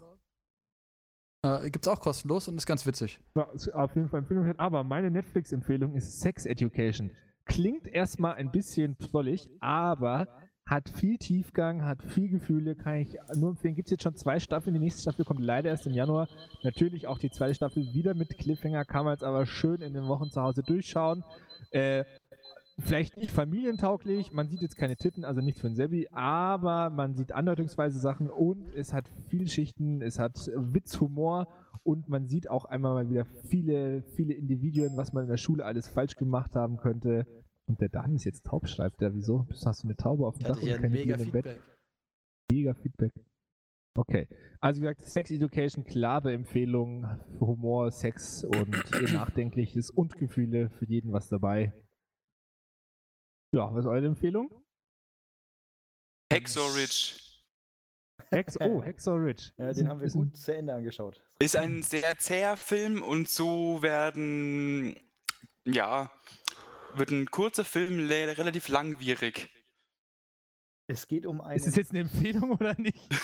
[1.42, 3.18] Äh, gibt's auch kostenlos und ist ganz witzig.
[3.34, 4.58] Ja, auf jeden Fall Empfehlung.
[4.58, 7.10] Aber meine Netflix-Empfehlung ist Sex Education.
[7.46, 10.28] Klingt erstmal ein bisschen prollig, aber
[10.66, 13.74] hat viel Tiefgang, hat viel Gefühle, kann ich nur empfehlen.
[13.74, 16.28] Gibt es jetzt schon zwei Staffeln, die nächste Staffel kommt leider erst im Januar.
[16.62, 20.06] Natürlich auch die zweite Staffel wieder mit Cliffhanger, kann man jetzt aber schön in den
[20.06, 21.24] Wochen zu Hause durchschauen.
[21.72, 22.04] Äh,
[22.80, 27.14] vielleicht nicht familientauglich, man sieht jetzt keine Titten, also nichts für ein Sebi, aber man
[27.14, 31.48] sieht andeutungsweise Sachen und es hat viel Schichten, es hat Witz, Humor
[31.82, 35.64] und man sieht auch einmal mal wieder viele, viele Individuen, was man in der Schule
[35.64, 37.26] alles falsch gemacht haben könnte.
[37.66, 39.14] Und der Dani ist jetzt taub, schreibt er.
[39.14, 39.46] Wieso?
[39.64, 41.60] Hast du eine Taube auf dem Dach und keine Bienen im Bett?
[42.50, 43.12] Mega Feedback.
[43.96, 44.28] Okay.
[44.60, 47.06] Also wie gesagt, Sex Education, klare Empfehlung
[47.38, 48.70] für Humor, Sex und
[49.12, 51.72] Nachdenkliches und Gefühle für jeden was dabei.
[53.52, 54.50] Ja, was ist eure Empfehlung?
[56.32, 57.16] Hexorich
[58.30, 59.52] Hex, oh, Hexor Rich.
[59.56, 61.20] Ja, den haben wir gut zu Ende angeschaut.
[61.40, 64.94] ist ein sehr zäher Film und so werden,
[65.66, 66.12] ja,
[66.94, 69.50] wird ein kurzer Film relativ langwierig.
[70.86, 71.56] Es geht um einen.
[71.56, 72.98] Ist das jetzt eine Empfehlung oder nicht?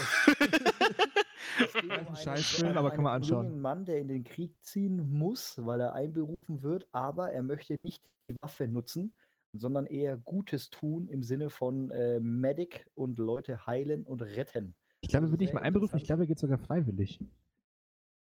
[1.58, 3.46] Es geht um Ein einen- Scheißfilm, aber kann man einen anschauen.
[3.46, 7.78] jungen Mann, der in den Krieg ziehen muss, weil er einberufen wird, aber er möchte
[7.82, 9.14] nicht die Waffe nutzen,
[9.58, 14.74] sondern eher Gutes tun im Sinne von äh, Medic und Leute heilen und retten.
[15.00, 17.20] Ich glaube, wird nicht sehr mal einberufen, ich glaube, er geht sogar freiwillig.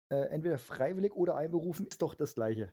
[0.09, 2.71] Äh, entweder freiwillig oder einberufen ist doch das Gleiche.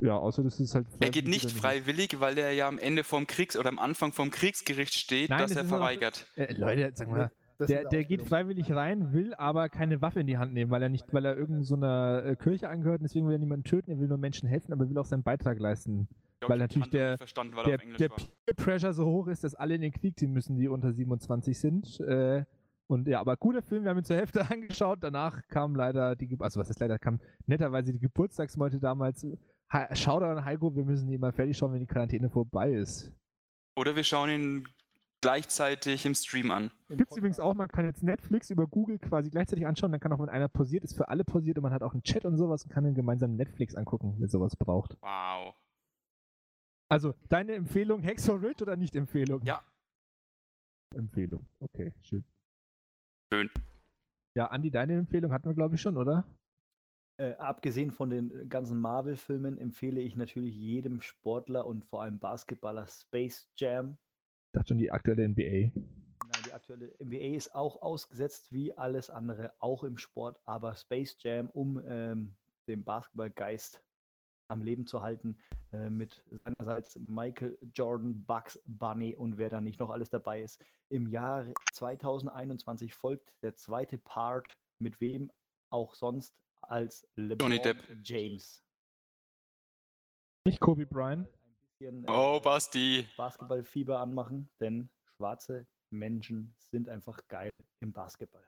[0.00, 0.86] Ja, außer das ist halt.
[1.00, 4.12] Er geht freiwillig nicht freiwillig, weil er ja am Ende vom Kriegs- oder am Anfang
[4.12, 6.26] vom Kriegsgericht steht, Nein, dass das er verweigert.
[6.34, 10.26] Äh, Leute, sag mal, Das der, der geht freiwillig rein, will aber keine Waffe in
[10.26, 13.04] die Hand nehmen, weil er nicht, weil er irgendeiner so einer, äh, Kirche angehört und
[13.04, 15.60] deswegen will er niemanden töten, er will nur Menschen helfen, aber will auch seinen Beitrag
[15.60, 16.08] leisten.
[16.42, 18.08] Glaub, weil ich natürlich der- weil Der, er der.
[18.08, 21.58] Peer Pressure so hoch ist, dass alle in den Krieg ziehen müssen, die unter 27
[21.58, 22.00] sind.
[22.00, 22.44] Äh,
[22.88, 24.98] und ja, aber guter Film, wir haben ihn zur Hälfte angeschaut.
[25.02, 29.24] Danach kam leider die, also was ist leider, kam netterweise die Geburtstagsmeute damals.
[29.72, 33.12] Ha Shoutout an Heiko, wir müssen ihn mal fertig schauen, wenn die Quarantäne vorbei ist.
[33.76, 34.68] Oder wir schauen ihn
[35.22, 36.70] gleichzeitig im Stream an.
[36.88, 40.12] Gibt es übrigens auch, man kann jetzt Netflix über Google quasi gleichzeitig anschauen, dann kann
[40.12, 42.36] auch, wenn einer pausiert, ist für alle pausiert und man hat auch einen Chat und
[42.36, 44.96] sowas und kann dann gemeinsam Netflix angucken, wenn sowas braucht.
[45.00, 45.54] Wow.
[46.92, 49.40] Also, deine Empfehlung, Hexor Ridge oder nicht Empfehlung?
[49.46, 49.64] Ja.
[50.94, 52.22] Empfehlung, okay, schön.
[53.32, 53.50] Schön.
[54.36, 56.26] Ja, Andi, deine Empfehlung hatten wir, glaube ich, schon, oder?
[57.18, 62.86] Äh, abgesehen von den ganzen Marvel-Filmen empfehle ich natürlich jedem Sportler und vor allem Basketballer
[62.86, 63.96] Space Jam.
[64.48, 65.72] Ich dachte schon die aktuelle NBA.
[65.72, 71.16] Nein, die aktuelle NBA ist auch ausgesetzt wie alles andere, auch im Sport, aber Space
[71.20, 72.36] Jam, um ähm,
[72.68, 73.82] den Basketballgeist
[74.48, 75.36] am Leben zu halten,
[75.72, 80.62] äh, mit einerseits Michael Jordan, Bugs Bunny und wer da nicht noch alles dabei ist.
[80.88, 84.46] Im Jahr 2021 folgt der zweite Part,
[84.78, 85.30] mit wem
[85.70, 87.78] auch sonst als LeBron Depp.
[88.04, 88.62] James.
[90.44, 91.28] Nicht Kobe Bryant.
[91.28, 93.08] Ein bisschen, Oh, äh, Basti.
[93.16, 98.46] Basketballfieber anmachen, denn schwarze Menschen sind einfach geil im Basketball.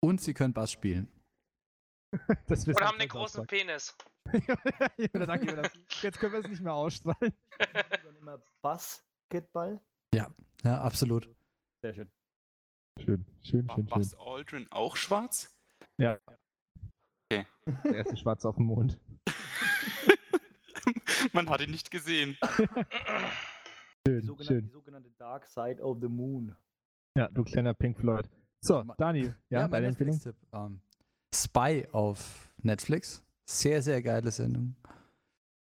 [0.00, 1.08] Und sie können Bass spielen.
[2.46, 3.48] Das Oder haben wir den großen Samstag.
[3.58, 3.96] Penis.
[4.98, 5.70] ja, danke.
[6.02, 7.32] Jetzt können wir es nicht mehr ausstrahlen.
[7.58, 9.80] Dann immer Basketball.
[10.14, 10.30] Ja,
[10.64, 11.28] absolut.
[11.82, 12.10] Sehr schön.
[12.98, 13.98] Schön, schön, War schön, schön.
[13.98, 15.54] Buzz Aldrin auch schwarz?
[15.98, 16.18] Ja.
[17.30, 17.46] Okay.
[17.84, 18.98] Der erste Schwarz auf dem Mond.
[21.32, 22.36] Man hat ihn nicht gesehen.
[24.06, 24.70] Die Schön, sogenannte, die schön.
[24.70, 26.56] sogenannte Dark Side of the Moon.
[27.16, 28.28] Ja, du kleiner Pink Floyd.
[28.60, 30.14] So, Ma- Dani, ja, mein deine Empfehlung?
[30.14, 30.36] Netflix-Tipp.
[30.52, 30.80] Ähm,
[31.34, 33.22] Spy auf Netflix.
[33.48, 34.74] Sehr, sehr geile Sendung.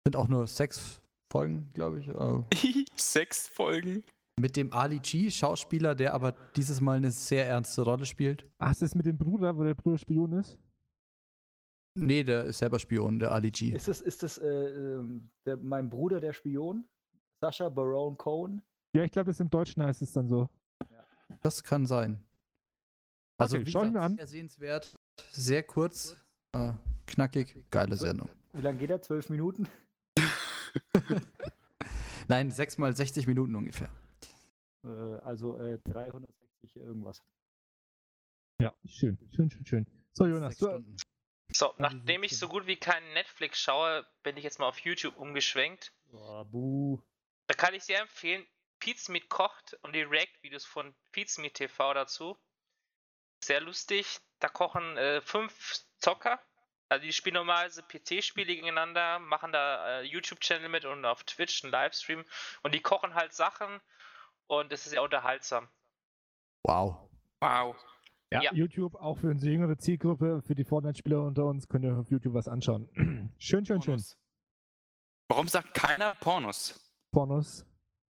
[0.05, 1.01] Sind auch nur sechs
[1.31, 2.07] Folgen, glaube ich.
[2.07, 4.03] Äh, Sechs Folgen.
[4.39, 8.45] mit dem Ali G, Schauspieler, der aber dieses Mal eine sehr ernste Rolle spielt.
[8.59, 10.57] Ach, ist das mit dem Bruder, wo der Bruder Spion ist?
[11.97, 13.69] Nee, der ist selber Spion, der Ali G.
[13.71, 16.85] Ist das, ist das äh, ähm, der, mein Bruder, der Spion?
[17.41, 18.61] Sascha Baron Cohen?
[18.95, 20.49] Ja, ich glaube, das im Deutschen heißt es dann so.
[21.41, 22.23] Das kann sein.
[23.37, 24.15] Also, Okay, wie schau ich gesagt, mir an.
[24.17, 24.95] sehr sehenswert,
[25.35, 26.17] sehr kurz,
[26.53, 26.73] äh,
[27.07, 28.29] knackig, geile Sendung.
[28.53, 29.01] Wie lange geht er?
[29.01, 29.67] Zwölf Minuten?
[32.27, 33.89] Nein, sechs mal 60 Minuten ungefähr.
[34.83, 34.87] Äh,
[35.23, 37.23] also äh, 360 irgendwas.
[38.61, 39.87] Ja, schön, schön, schön, schön.
[40.13, 40.83] So, Jonas, du.
[41.51, 44.79] So, die nachdem ich so gut wie keinen Netflix schaue, bin ich jetzt mal auf
[44.79, 45.91] YouTube umgeschwenkt.
[46.11, 46.99] Oh, buh.
[47.47, 48.45] Da kann ich sehr empfehlen,
[48.79, 52.37] Pizmeet kocht und die React-Videos von Pizmeet TV dazu.
[53.45, 54.19] Sehr lustig.
[54.39, 56.39] Da kochen äh, fünf Zocker.
[56.89, 61.71] Also die spielen normalerweise PC-Spiele gegeneinander, machen da äh, YouTube-Channel mit und auf Twitch einen
[61.71, 62.25] Livestream.
[62.63, 63.81] Und die kochen halt Sachen
[64.47, 65.67] und es ist sehr unterhaltsam.
[66.63, 67.07] Wow.
[67.39, 67.75] Wow.
[68.31, 68.53] ja, ja.
[68.53, 72.33] YouTube auch für unsere jüngere Zielgruppe, für die Fortnite-Spieler unter uns, könnt ihr auf YouTube
[72.33, 72.89] was anschauen.
[73.37, 73.93] schön, schön, schön.
[73.93, 74.17] Pornos.
[75.27, 76.79] Warum sagt keiner Pornos?
[77.11, 77.63] Pornos.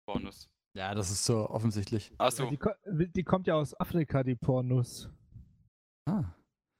[0.04, 0.50] Pornos.
[0.74, 2.12] Ja, das ist so offensichtlich.
[2.18, 2.50] Achso.
[2.50, 5.10] die, die kommt ja aus Afrika, die Pornos.
[6.06, 6.24] Ah.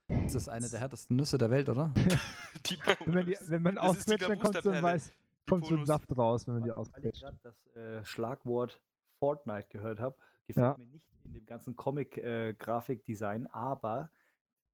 [0.09, 1.93] Das ist eine der härtesten Nüsse der Welt, oder?
[2.67, 5.13] Die Wenn man, die, wenn man ausquetscht, dann kommt so ein weiß,
[5.49, 5.87] kommt so ein.
[5.87, 7.23] Saft raus, wenn man die Weil ich ausquetscht.
[7.23, 8.81] gerade das äh, Schlagwort
[9.19, 10.17] Fortnite gehört habe,
[10.47, 10.77] gefällt Ja.
[10.79, 14.11] mir nicht in dem ganzen Comic-Grafikdesign, aber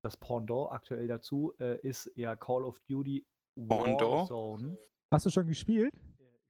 [0.02, 3.24] das Pendant aktuell dazu äh, ist ja Call of Duty
[3.54, 4.00] Pendant?
[4.00, 4.78] Warzone.
[5.10, 5.92] Hast du schon gespielt?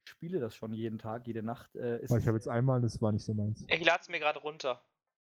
[0.05, 1.75] Ich spiele das schon jeden Tag, jede Nacht.
[1.75, 3.63] Äh, ist ich habe jetzt einmal, das war nicht so meins.
[3.67, 4.81] Ich lade es mir gerade runter.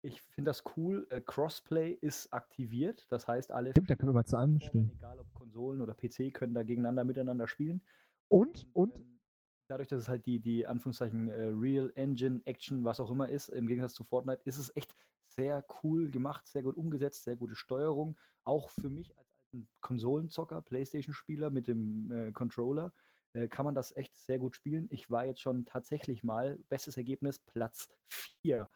[0.01, 1.07] Ich finde das cool.
[1.09, 3.05] Äh, Crossplay ist aktiviert.
[3.09, 4.91] Das heißt, alle, Stimmt, da können wir mal zusammen spielen.
[4.95, 7.81] egal ob Konsolen oder PC, können da gegeneinander miteinander spielen.
[8.29, 9.19] Und, und, ähm,
[9.67, 13.49] dadurch, dass es halt die, die Anführungszeichen äh, Real Engine, Action, was auch immer ist,
[13.49, 14.95] im Gegensatz zu Fortnite, ist es echt
[15.27, 18.17] sehr cool gemacht, sehr gut umgesetzt, sehr gute Steuerung.
[18.43, 22.93] Auch für mich als alten Konsolenzocker, Playstation-Spieler mit dem äh, Controller,
[23.33, 24.87] äh, kann man das echt sehr gut spielen.
[24.89, 28.67] Ich war jetzt schon tatsächlich mal, bestes Ergebnis, Platz 4.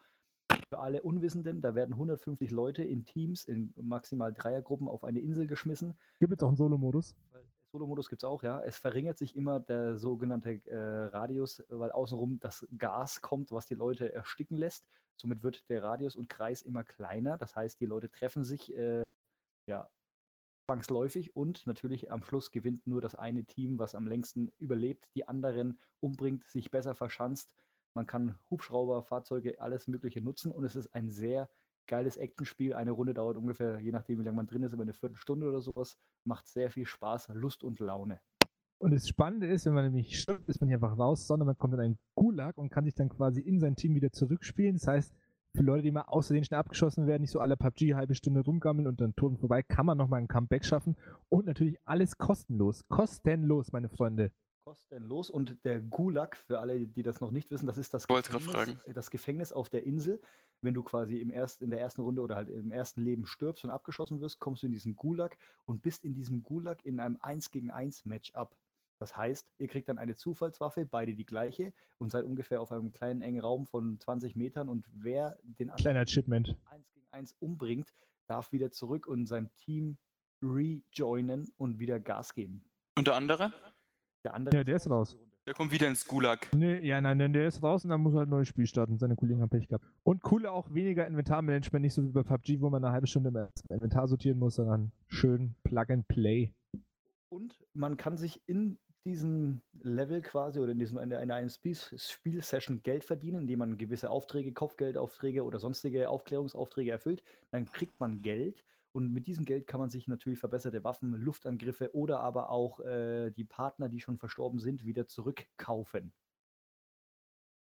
[0.74, 5.46] Für alle Unwissenden, da werden 150 Leute in Teams, in maximal Dreiergruppen auf eine Insel
[5.46, 5.96] geschmissen.
[6.18, 7.14] gibt es auch einen Solo-Modus?
[7.70, 8.60] Solo-Modus gibt es auch, ja.
[8.60, 13.76] Es verringert sich immer der sogenannte äh, Radius, weil außenrum das Gas kommt, was die
[13.76, 14.84] Leute ersticken lässt.
[15.14, 17.38] Somit wird der Radius und Kreis immer kleiner.
[17.38, 19.04] Das heißt, die Leute treffen sich äh,
[19.68, 19.88] ja,
[20.66, 25.28] zwangsläufig und natürlich am Schluss gewinnt nur das eine Team, was am längsten überlebt, die
[25.28, 27.54] anderen umbringt, sich besser verschanzt.
[27.94, 31.48] Man kann Hubschrauber, Fahrzeuge, alles Mögliche nutzen und es ist ein sehr
[31.86, 32.74] geiles Actionspiel.
[32.74, 35.60] Eine Runde dauert ungefähr, je nachdem, wie lange man drin ist, über eine Viertelstunde oder
[35.60, 35.96] sowas.
[36.24, 38.20] Macht sehr viel Spaß, Lust und Laune.
[38.78, 41.56] Und das Spannende ist, wenn man nämlich stirbt, ist man nicht einfach raus, sondern man
[41.56, 44.74] kommt in einen Gulag und kann sich dann quasi in sein Team wieder zurückspielen.
[44.74, 45.14] Das heißt,
[45.54, 48.88] für Leute, die mal außerdem schnell abgeschossen werden, nicht so alle PUBG halbe Stunde rumgammeln
[48.88, 50.96] und dann Toten vorbei, kann man nochmal ein Comeback schaffen.
[51.28, 52.84] Und natürlich alles kostenlos.
[52.88, 54.32] Kostenlos, meine Freunde.
[54.64, 55.30] Kostenlos.
[55.30, 59.10] Und der Gulag, für alle, die das noch nicht wissen, das ist das Gefängnis, das
[59.10, 60.20] Gefängnis auf der Insel.
[60.62, 63.64] Wenn du quasi im erst, in der ersten Runde oder halt im ersten Leben stirbst
[63.64, 65.36] und abgeschossen wirst, kommst du in diesen Gulag
[65.66, 68.56] und bist in diesem Gulag in einem 1 gegen 1 Matchup.
[68.98, 72.92] Das heißt, ihr kriegt dann eine Zufallswaffe, beide die gleiche und seid ungefähr auf einem
[72.92, 76.56] kleinen engen Raum von 20 Metern und wer den anderen Kleiner Achievement.
[76.70, 77.92] 1 gegen 1 umbringt,
[78.26, 79.98] darf wieder zurück und sein Team
[80.40, 82.64] rejoinen und wieder Gas geben.
[82.96, 83.52] Und der andere?
[84.24, 85.16] Der andere Ja, der ist raus.
[85.46, 86.48] Der kommt wieder ins Gulag.
[86.54, 88.66] Nee, ja, nein, nein, der ist raus und dann muss er halt ein neues Spiel
[88.66, 88.96] starten.
[88.96, 89.84] Seine Kollegen haben Pech gehabt.
[90.02, 93.28] Und cool auch weniger Inventarmanagement, nicht so wie bei PUBG, wo man eine halbe Stunde
[93.28, 96.54] im Inventar sortieren muss, sondern schön Plug and Play.
[97.28, 101.50] Und man kann sich in diesem Level quasi oder in, diesem, in, einer, in einer
[101.50, 107.22] Spiel- Spielsession Geld verdienen, indem man gewisse Aufträge, Kopfgeldaufträge oder sonstige Aufklärungsaufträge erfüllt.
[107.50, 108.64] Dann kriegt man Geld
[108.94, 113.32] und mit diesem Geld kann man sich natürlich verbesserte Waffen, Luftangriffe oder aber auch äh,
[113.32, 116.12] die Partner, die schon verstorben sind, wieder zurückkaufen.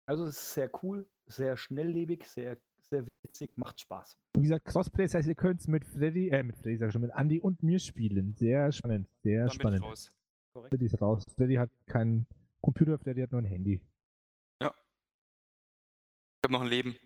[0.06, 4.18] Also es ist sehr cool, sehr schnelllebig, sehr, sehr witzig, macht Spaß.
[4.34, 6.92] Wie gesagt, Crossplay, das heißt, ihr könnt es mit Freddy, äh, mit Freddy, sag ich
[6.92, 8.34] schon, mit Andy und mir spielen.
[8.34, 9.82] Sehr spannend, sehr Dann spannend.
[9.82, 10.12] raus.
[10.52, 11.24] Freddy ist raus.
[11.36, 12.26] Freddy hat keinen
[12.60, 13.80] Computer, Freddy hat nur ein Handy.
[14.60, 16.96] Ich habe noch ein Leben.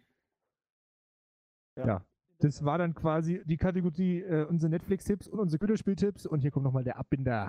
[2.39, 6.65] Das war dann quasi die Kategorie äh, unsere Netflix-Tipps und unsere Güterspiel-Tipps und hier kommt
[6.65, 7.49] nochmal der Abbinder.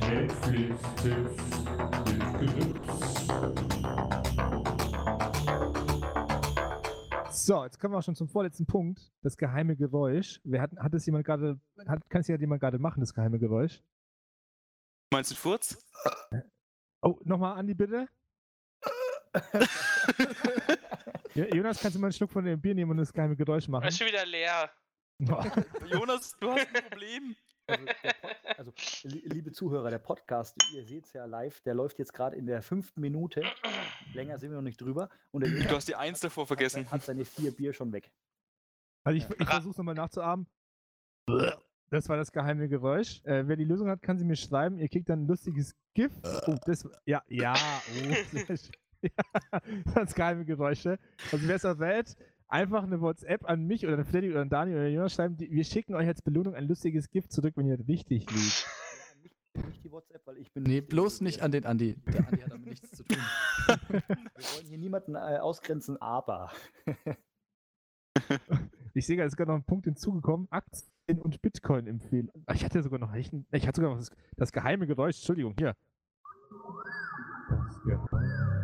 [0.00, 1.42] Netflix-Tipps
[2.04, 3.26] mit Grips.
[7.30, 9.10] So, jetzt kommen wir auch schon zum vorletzten Punkt.
[9.22, 10.40] Das geheime Geräusch.
[10.44, 13.38] Wer hat, hat das jemand gerade, hat, kann es ja jemand gerade machen, das geheime
[13.38, 13.82] Geräusch?
[15.10, 15.82] Meinst du Furz?
[17.00, 18.06] Oh, nochmal, Andi, bitte.
[21.34, 23.68] Ja, Jonas, kannst du mal einen Schluck von dem Bier nehmen und das geheime Geräusch
[23.68, 23.86] machen?
[23.88, 24.70] Ist schon wieder leer.
[25.86, 27.36] Jonas, du hast ein Problem.
[27.66, 27.96] Also, Pod,
[28.58, 28.72] also
[29.04, 32.46] li liebe Zuhörer, der Podcast, ihr seht es ja live, der läuft jetzt gerade in
[32.46, 33.42] der fünften Minute.
[34.14, 35.10] Länger sind wir noch nicht drüber.
[35.32, 36.90] Und der Du Jonas hast die Eins davor hat, vergessen.
[36.90, 38.10] hat seine vier Bier schon weg.
[39.04, 40.46] Also ich, ich versuche es nochmal nachzuahmen.
[41.90, 43.20] Das war das geheime Geräusch.
[43.24, 44.78] Äh, wer die Lösung hat, kann sie mir schreiben.
[44.78, 46.12] Ihr kriegt dann ein lustiges GIF.
[46.46, 48.14] Oh, das, ja, ja, oh.
[49.02, 49.60] ja,
[49.94, 50.98] das geheime Geräusche.
[51.32, 52.16] Also wer es erwähnt,
[52.48, 55.36] einfach eine WhatsApp an mich oder an Freddy oder an Dani oder Jonas schreiben.
[55.36, 58.66] Die, wir schicken euch als Belohnung ein lustiges GIF zurück, wenn ihr richtig liegt.
[59.66, 60.64] Nicht, die WhatsApp, weil ich bin.
[60.64, 61.96] Nee, nicht bloß nicht an den Andi.
[62.12, 63.16] Der Andi hat damit nichts zu tun.
[63.88, 66.52] Wir wollen hier niemanden äh, ausgrenzen, aber.
[68.92, 70.46] Ich sehe gerade, es ist gerade noch ein Punkt hinzugekommen.
[70.50, 72.30] Aktien und Bitcoin empfehlen.
[72.46, 75.16] Ah, Ich hatte sogar noch ich hatte sogar noch das, das geheime Geräusch.
[75.16, 75.74] Entschuldigung, hier.
[77.48, 78.55] Das geheime Geräusch.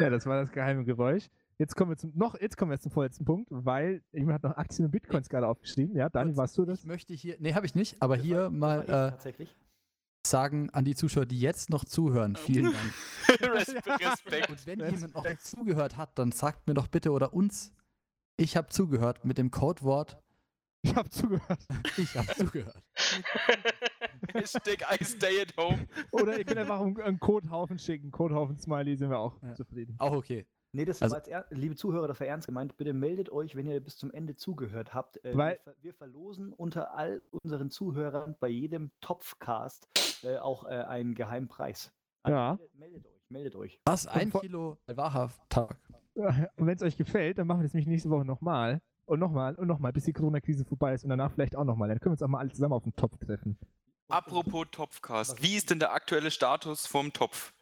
[0.00, 1.28] Ja, das war das geheime Geräusch.
[1.58, 4.56] Jetzt kommen wir zum noch, jetzt kommen wir zum vorletzten Punkt, weil jemand hat noch
[4.56, 5.94] Aktien und Bitcoins gerade aufgeschrieben.
[5.94, 6.80] Ja, Dani, Kurz, warst du das?
[6.80, 9.54] Ich möchte hier, nee, habe ich nicht, aber Das hier war- mal äh, tatsächlich.
[10.26, 12.72] sagen an die Zuschauer, die jetzt noch zuhören, vielen
[13.28, 13.52] Dank.
[13.54, 14.48] Res- Respekt.
[14.48, 17.72] Und wenn Das- jemand noch zugehört hat, dann sagt mir doch bitte oder uns,
[18.38, 20.18] ich habe zugehört mit dem Codewort,
[20.82, 21.60] Ich habe zugehört.
[21.98, 22.82] ich habe zugehört.
[24.34, 25.86] Hashtag I stay at home.
[26.12, 28.10] Oder ihr könnt einfach einen, einen Codehaufen schicken.
[28.10, 29.54] Codehaufen Smiley sind wir auch Ja.
[29.54, 29.94] zufrieden.
[29.98, 30.46] Auch okay.
[30.72, 32.76] Nee, das Also- war jetzt er, liebe Zuhörer, das war ernst gemeint.
[32.76, 35.22] Bitte meldet euch, wenn ihr bis zum Ende zugehört habt.
[35.24, 39.88] Äh, Weil- wir, ver wir verlosen unter all unseren Zuhörern bei jedem Topfcast
[40.22, 41.90] äh, auch äh, einen geheimen Preis.
[42.22, 42.58] Also Ja.
[42.74, 43.80] Meldet, meldet euch, meldet euch.
[43.86, 44.06] Was?
[44.06, 45.76] Ein Kilo Wahrhaft-Tag.
[46.14, 48.80] Und wenn es euch gefällt, dann machen wir das nämlich nächste Woche nochmal.
[49.06, 51.88] Und nochmal und nochmal, bis die Corona-Krise vorbei ist und danach vielleicht auch nochmal.
[51.88, 53.58] Dann können wir uns auch mal alle zusammen auf den Topf treffen.
[54.10, 55.42] Apropos Topfcast.
[55.42, 57.52] Wie ist denn der aktuelle Status vom Topf?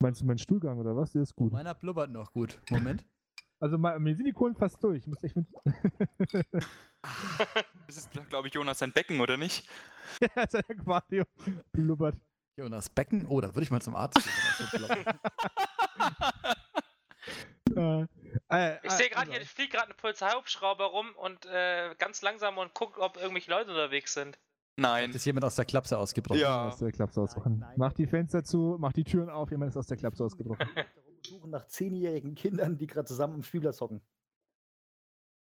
[0.00, 1.12] Meinst du meinen Stuhlgang oder was?
[1.12, 1.52] Der ist gut.
[1.52, 2.60] Meiner blubbert noch gut.
[2.70, 3.04] Moment.
[3.60, 4.98] Also mal, mir sind die Kohlen fast durch.
[4.98, 5.46] Ich muss echt mit.
[7.88, 9.68] Das ist, glaube ich, Jonas sein Becken, oder nicht?
[10.36, 11.26] ja, sein Aquarium
[11.72, 12.14] blubbert.
[12.56, 13.26] Jonas Becken?
[13.26, 14.68] Oh, da würde ich mal zum Arzt gehen.
[14.70, 15.06] blubbert.
[17.76, 18.02] Äh,
[18.50, 22.58] äh, Ich sehe äh, gerade, hier fliegt gerade ein Polizeihubschrauber rum und äh, ganz langsam
[22.58, 24.38] und guckt, ob irgendwelche Leute unterwegs sind.
[24.76, 25.10] Nein.
[25.10, 26.40] Ist jemand aus der Klapse ausgebrochen?
[26.40, 26.68] Ja.
[26.68, 27.58] Aus der Klapse ausgebrochen.
[27.58, 27.74] nein.
[27.76, 30.66] Mach die Fenster zu, mach die Türen auf, jemand ist aus der Klapse ausgebrochen.
[30.74, 30.84] Wir
[31.26, 34.00] suchen nach zehnjährigen Kindern, die gerade zusammen am Spielplatz hocken.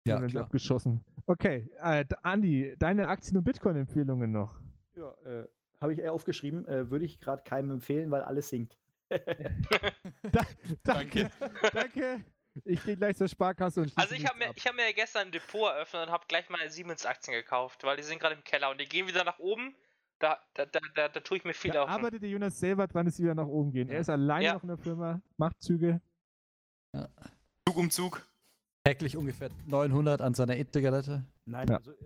[0.07, 0.45] Ja, klar.
[0.45, 1.05] abgeschossen.
[1.27, 4.61] Okay, äh, Andi, deine Aktien- und Bitcoin-Empfehlungen noch.
[4.95, 5.49] Ja, äh,
[5.81, 8.79] habe ich eher aufgeschrieben, äh, würde ich gerade keinem empfehlen, weil alles sinkt.
[10.85, 11.31] Danke.
[11.73, 12.25] Danke.
[12.65, 14.55] Ich gehe gleich zur Sparkasse und Also ich habe mir, ab.
[14.57, 18.03] ich hab mir gestern ein Depot eröffnet und habe gleich mal Siemens-Aktien gekauft, weil die
[18.03, 19.75] sind gerade im Keller und die gehen wieder nach oben.
[20.19, 21.89] Da, da, da, da, da tue ich mir viel Da auf.
[21.91, 23.89] arbeitet der Jonas selber dran, dass sie wieder nach oben gehen.
[23.91, 24.55] Er ist alleine Ja.
[24.55, 26.01] noch in der Firma, macht Züge.
[27.69, 28.27] Zug um Zug.
[28.85, 31.25] Täglich ungefähr 900 an seiner E-Zigarette.
[31.45, 31.77] Nein, Ja.
[31.77, 31.97] also äh,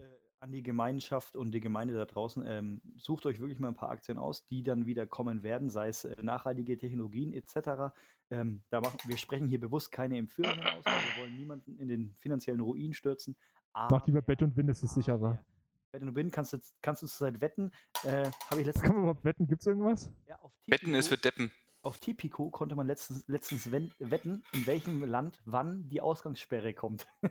[0.40, 3.90] an die Gemeinschaft und die Gemeinde da draußen, ähm, sucht euch wirklich mal ein paar
[3.90, 7.92] Aktien aus, die dann wieder kommen werden, sei es äh, nachhaltige Technologien etc.
[8.30, 11.88] Ähm, da machen, wir sprechen hier bewusst keine Empfehlungen aus, weil wir wollen niemanden in
[11.88, 13.36] den finanziellen Ruin stürzen.
[13.74, 15.14] Macht lieber aber- Bett und Wind, das ist sicherer.
[15.16, 15.44] aber
[15.92, 17.72] Wenn du bin, kannst du, kannst du zurzeit wetten.
[18.04, 19.46] Äh, Habe ich letztens Kann man überhaupt wetten?
[19.48, 20.10] Gibt es irgendwas?
[20.28, 21.50] ja, auf Wetten ist Tipico- für Deppen.
[21.82, 27.06] Auf Tipico konnte man letztens, letztens wetten, in welchem Land wann die Ausgangssperre kommt.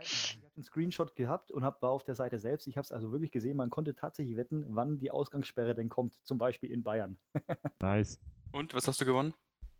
[0.00, 2.66] ich habe einen Screenshot gehabt und hab, war auf der Seite selbst.
[2.66, 3.56] Ich habe es also wirklich gesehen.
[3.56, 6.14] Man konnte tatsächlich wetten, wann die Ausgangssperre denn kommt.
[6.24, 7.16] Zum Beispiel in Bayern.
[7.80, 8.20] Nice.
[8.56, 9.34] Und, was hast du gewonnen?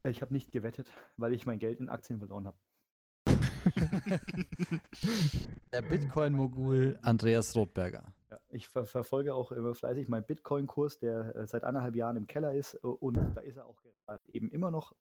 [0.05, 2.59] Ich habe nicht gewettet, weil ich mein Geld in Aktien verloren habe.
[5.73, 8.05] Der Bitcoin-Mogul Andreas Rothberger.
[8.31, 12.27] Ja, ich ver verfolge auch immer fleißig meinen Bitcoin-Kurs, der äh, seit anderthalb Jahren im
[12.27, 12.75] Keller ist.
[12.75, 14.95] äh, Und da ist er auch gerade eben immer noch.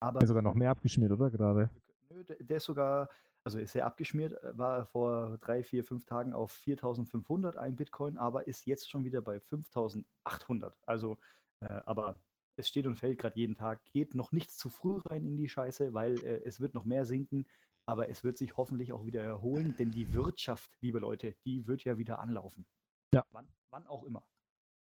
[0.00, 1.30] Aber Ist sogar noch mehr abgeschmiert, oder?
[1.30, 1.68] Gerade.
[2.08, 3.10] Nö, der, der ist sogar,
[3.44, 8.16] also ist sehr abgeschmiert, äh, war vor drei, vier, fünf Tagen auf 4500 ein Bitcoin,
[8.16, 10.74] aber ist jetzt schon wieder bei 5800.
[10.86, 11.18] Also,
[11.60, 12.16] äh, aber
[12.56, 13.84] es steht und fällt gerade jeden Tag.
[13.92, 17.04] Geht noch nichts zu früh rein in die Scheiße, weil äh, es wird noch mehr
[17.04, 17.46] sinken,
[17.86, 21.84] aber es wird sich hoffentlich auch wieder erholen, denn die Wirtschaft, liebe Leute, die wird
[21.84, 22.64] ja wieder anlaufen.
[23.12, 23.24] Ja.
[23.32, 24.24] Wann, wann auch immer.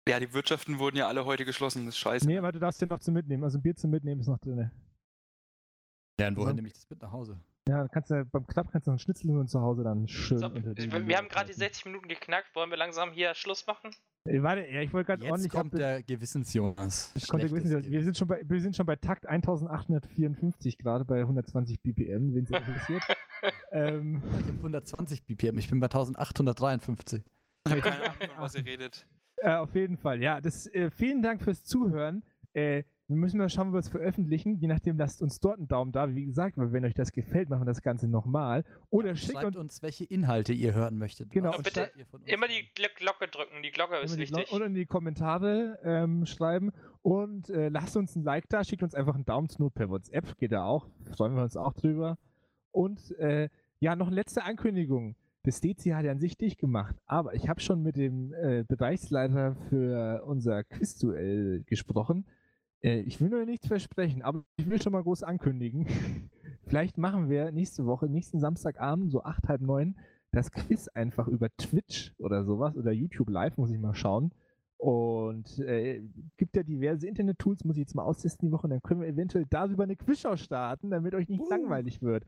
[0.07, 1.86] Ja, die Wirtschaften wurden ja alle heute geschlossen.
[1.86, 2.26] Das ist scheiße.
[2.26, 3.43] Nee, aber du darfst den noch zum Mitnehmen.
[3.43, 4.72] Also ein Bier zum Mitnehmen ist noch drin.
[6.20, 6.53] Ja, und Ja.
[6.53, 7.39] nehme ich das mit nach Hause?
[7.70, 10.40] Ja, kannst du beim Knapp kannst du noch einen Schnitzel und zu Hause dann schön
[10.40, 11.60] So, unter wir wir haben gerade die halten.
[11.60, 12.56] 60 Minuten geknackt.
[12.56, 13.92] Wollen wir langsam hier Schluss machen?
[14.26, 17.14] Äh, Warte, ja, ich wollte gerade Jetzt ordentlich kommt ab- der Gewissensjonas.
[17.16, 22.34] Wissen, wir sind schon bei wir sind schon bei Takt 1854 gerade bei 120 BPM,
[22.34, 23.04] wenn es interessiert.
[23.72, 27.24] ähm, Ich hab 120 BPM, ich bin bei 1853.
[27.66, 29.06] Ich habe keine Ahnung, was ihr redet.
[29.38, 30.42] äh, auf jeden Fall, ja.
[30.42, 32.24] Das, äh, vielen Dank fürs Zuhören.
[32.54, 32.84] Äh,
[33.16, 34.57] müssen mal schauen, wie wir es veröffentlichen.
[34.60, 36.14] Je nachdem, lasst uns dort einen Daumen da.
[36.14, 38.64] Wie gesagt, weil wenn euch das gefällt, machen wir das Ganze nochmal.
[38.89, 41.32] Oder schickt Schreibt uns uns, welche Inhalte ihr hören möchtet.
[41.32, 43.64] Genau, und bitte wollt ihr von uns Immer die Gl- Glocke drücken.
[43.64, 44.51] Die Glocke ist wichtig.
[44.51, 48.93] oder in die Kommentare ähm, schreiben und äh, lasst uns ein Like da, schickt uns
[48.93, 52.18] einfach einen Daumen zu Not per WhatsApp, geht da auch, freuen wir uns auch drüber.
[52.72, 53.49] Und äh,
[53.80, 55.16] ja, noch eine letzte Ankündigung.
[55.43, 58.64] Das DC hat ja an sich dicht gemacht, aber ich habe schon mit dem äh,
[58.68, 62.26] Bereichsleiter für unser Quizduell gesprochen.
[62.82, 65.88] Äh, ich will nur nichts versprechen, aber ich will schon mal groß ankündigen.
[66.68, 69.96] Vielleicht machen wir nächste Woche, nächsten Samstagabend, so acht, halb neun,
[70.32, 74.32] das Quiz einfach über Twitch oder sowas oder YouTube Live, muss ich mal schauen.
[74.78, 76.02] Und äh,
[76.38, 79.10] gibt ja diverse Internet-Tools, muss ich jetzt mal austesten die Woche, und dann können wir
[79.10, 82.24] eventuell darüber eine Quizshow starten, damit euch nicht langweilig wird.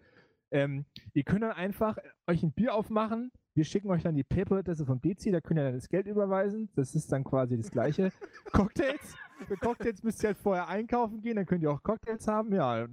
[0.52, 0.84] Ähm,
[1.14, 1.97] ihr könnt dann einfach
[2.28, 5.66] euch ein Bier aufmachen, wir schicken euch dann die PayPal-Adresse vom DC, da könnt ihr
[5.66, 8.12] dann das Geld überweisen, das ist dann quasi das gleiche.
[8.52, 9.16] Cocktails,
[9.47, 12.88] für Cocktails müsst ihr halt vorher einkaufen gehen, dann könnt ihr auch Cocktails haben, ja,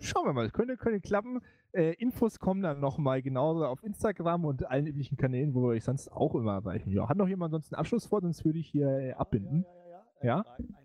[0.00, 1.40] schauen wir mal, das könnte, könnte klappen.
[1.72, 5.84] Äh, Infos kommen dann nochmal genauso auf Instagram und allen üblichen Kanälen, wo wir euch
[5.84, 6.90] sonst auch immer erreichen.
[6.90, 9.64] Ja, hat noch jemand sonst einen Abschluss vor, sonst würde ich hier äh, abbinden.
[9.64, 10.36] Ja, ja, ja.
[10.36, 10.44] Ja?
[10.44, 10.81] Frage, eine Frage.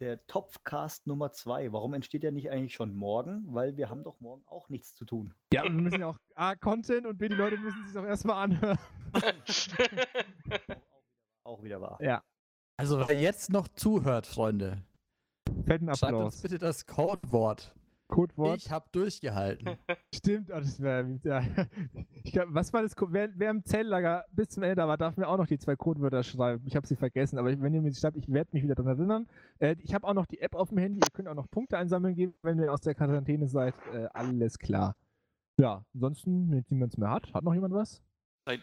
[0.00, 3.44] Der Topfcast Nummer 2, warum entsteht der nicht eigentlich schon morgen?
[3.48, 5.34] Weil wir haben doch morgen auch nichts zu tun.
[5.52, 8.04] Ja, und wir müssen ja auch A, Content und B, die Leute müssen sich auch
[8.04, 8.78] erstmal anhören.
[11.44, 11.98] Auch wieder wahr.
[12.02, 12.22] Ja,
[12.76, 14.82] Also, wer jetzt noch zuhört, Freunde,
[15.64, 17.74] fetten schreibt uns bitte das Codewort.
[18.08, 18.58] Codewort.
[18.58, 19.76] Ich habe durchgehalten.
[20.14, 21.20] Stimmt, oh, das wäre.
[21.22, 21.42] Ja.
[22.24, 22.94] Ich glaub, was war das?
[23.08, 26.22] Wer, wer im Zelllager bis zum Ende war, darf mir auch noch die zwei Codewörter
[26.22, 26.62] schreiben.
[26.66, 28.98] Ich habe sie vergessen, aber wenn ihr mir sie schreibt, ich werde mich wieder daran
[28.98, 29.28] erinnern.
[29.60, 31.00] Äh, ich habe auch noch die App auf dem Handy.
[31.00, 33.74] Ihr könnt auch noch Punkte einsammeln geben, wenn ihr aus der Quarantäne seid.
[33.94, 34.94] Äh, alles klar.
[35.58, 38.02] Ja, ansonsten, wenn jetzt niemand mehr hat, hat noch jemand was?
[38.46, 38.62] Nein.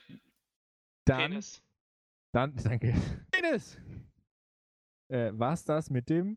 [1.05, 1.63] Dann, Penis.
[2.31, 2.93] dann, danke.
[3.31, 3.77] Penis!
[5.07, 6.35] Äh, war's das mit dem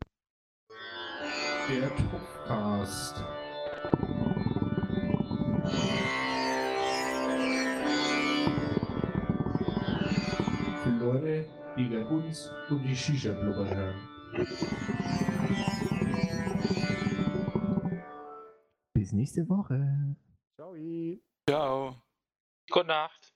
[1.69, 3.15] Der Topcast.
[10.83, 11.45] Für Leute,
[11.77, 14.09] die der uns und die Shisha blubbern hören.
[19.09, 20.15] bis nächste Woche.
[20.55, 20.75] Ciao.
[21.47, 22.03] Ciao.
[22.69, 23.33] Gute Nacht.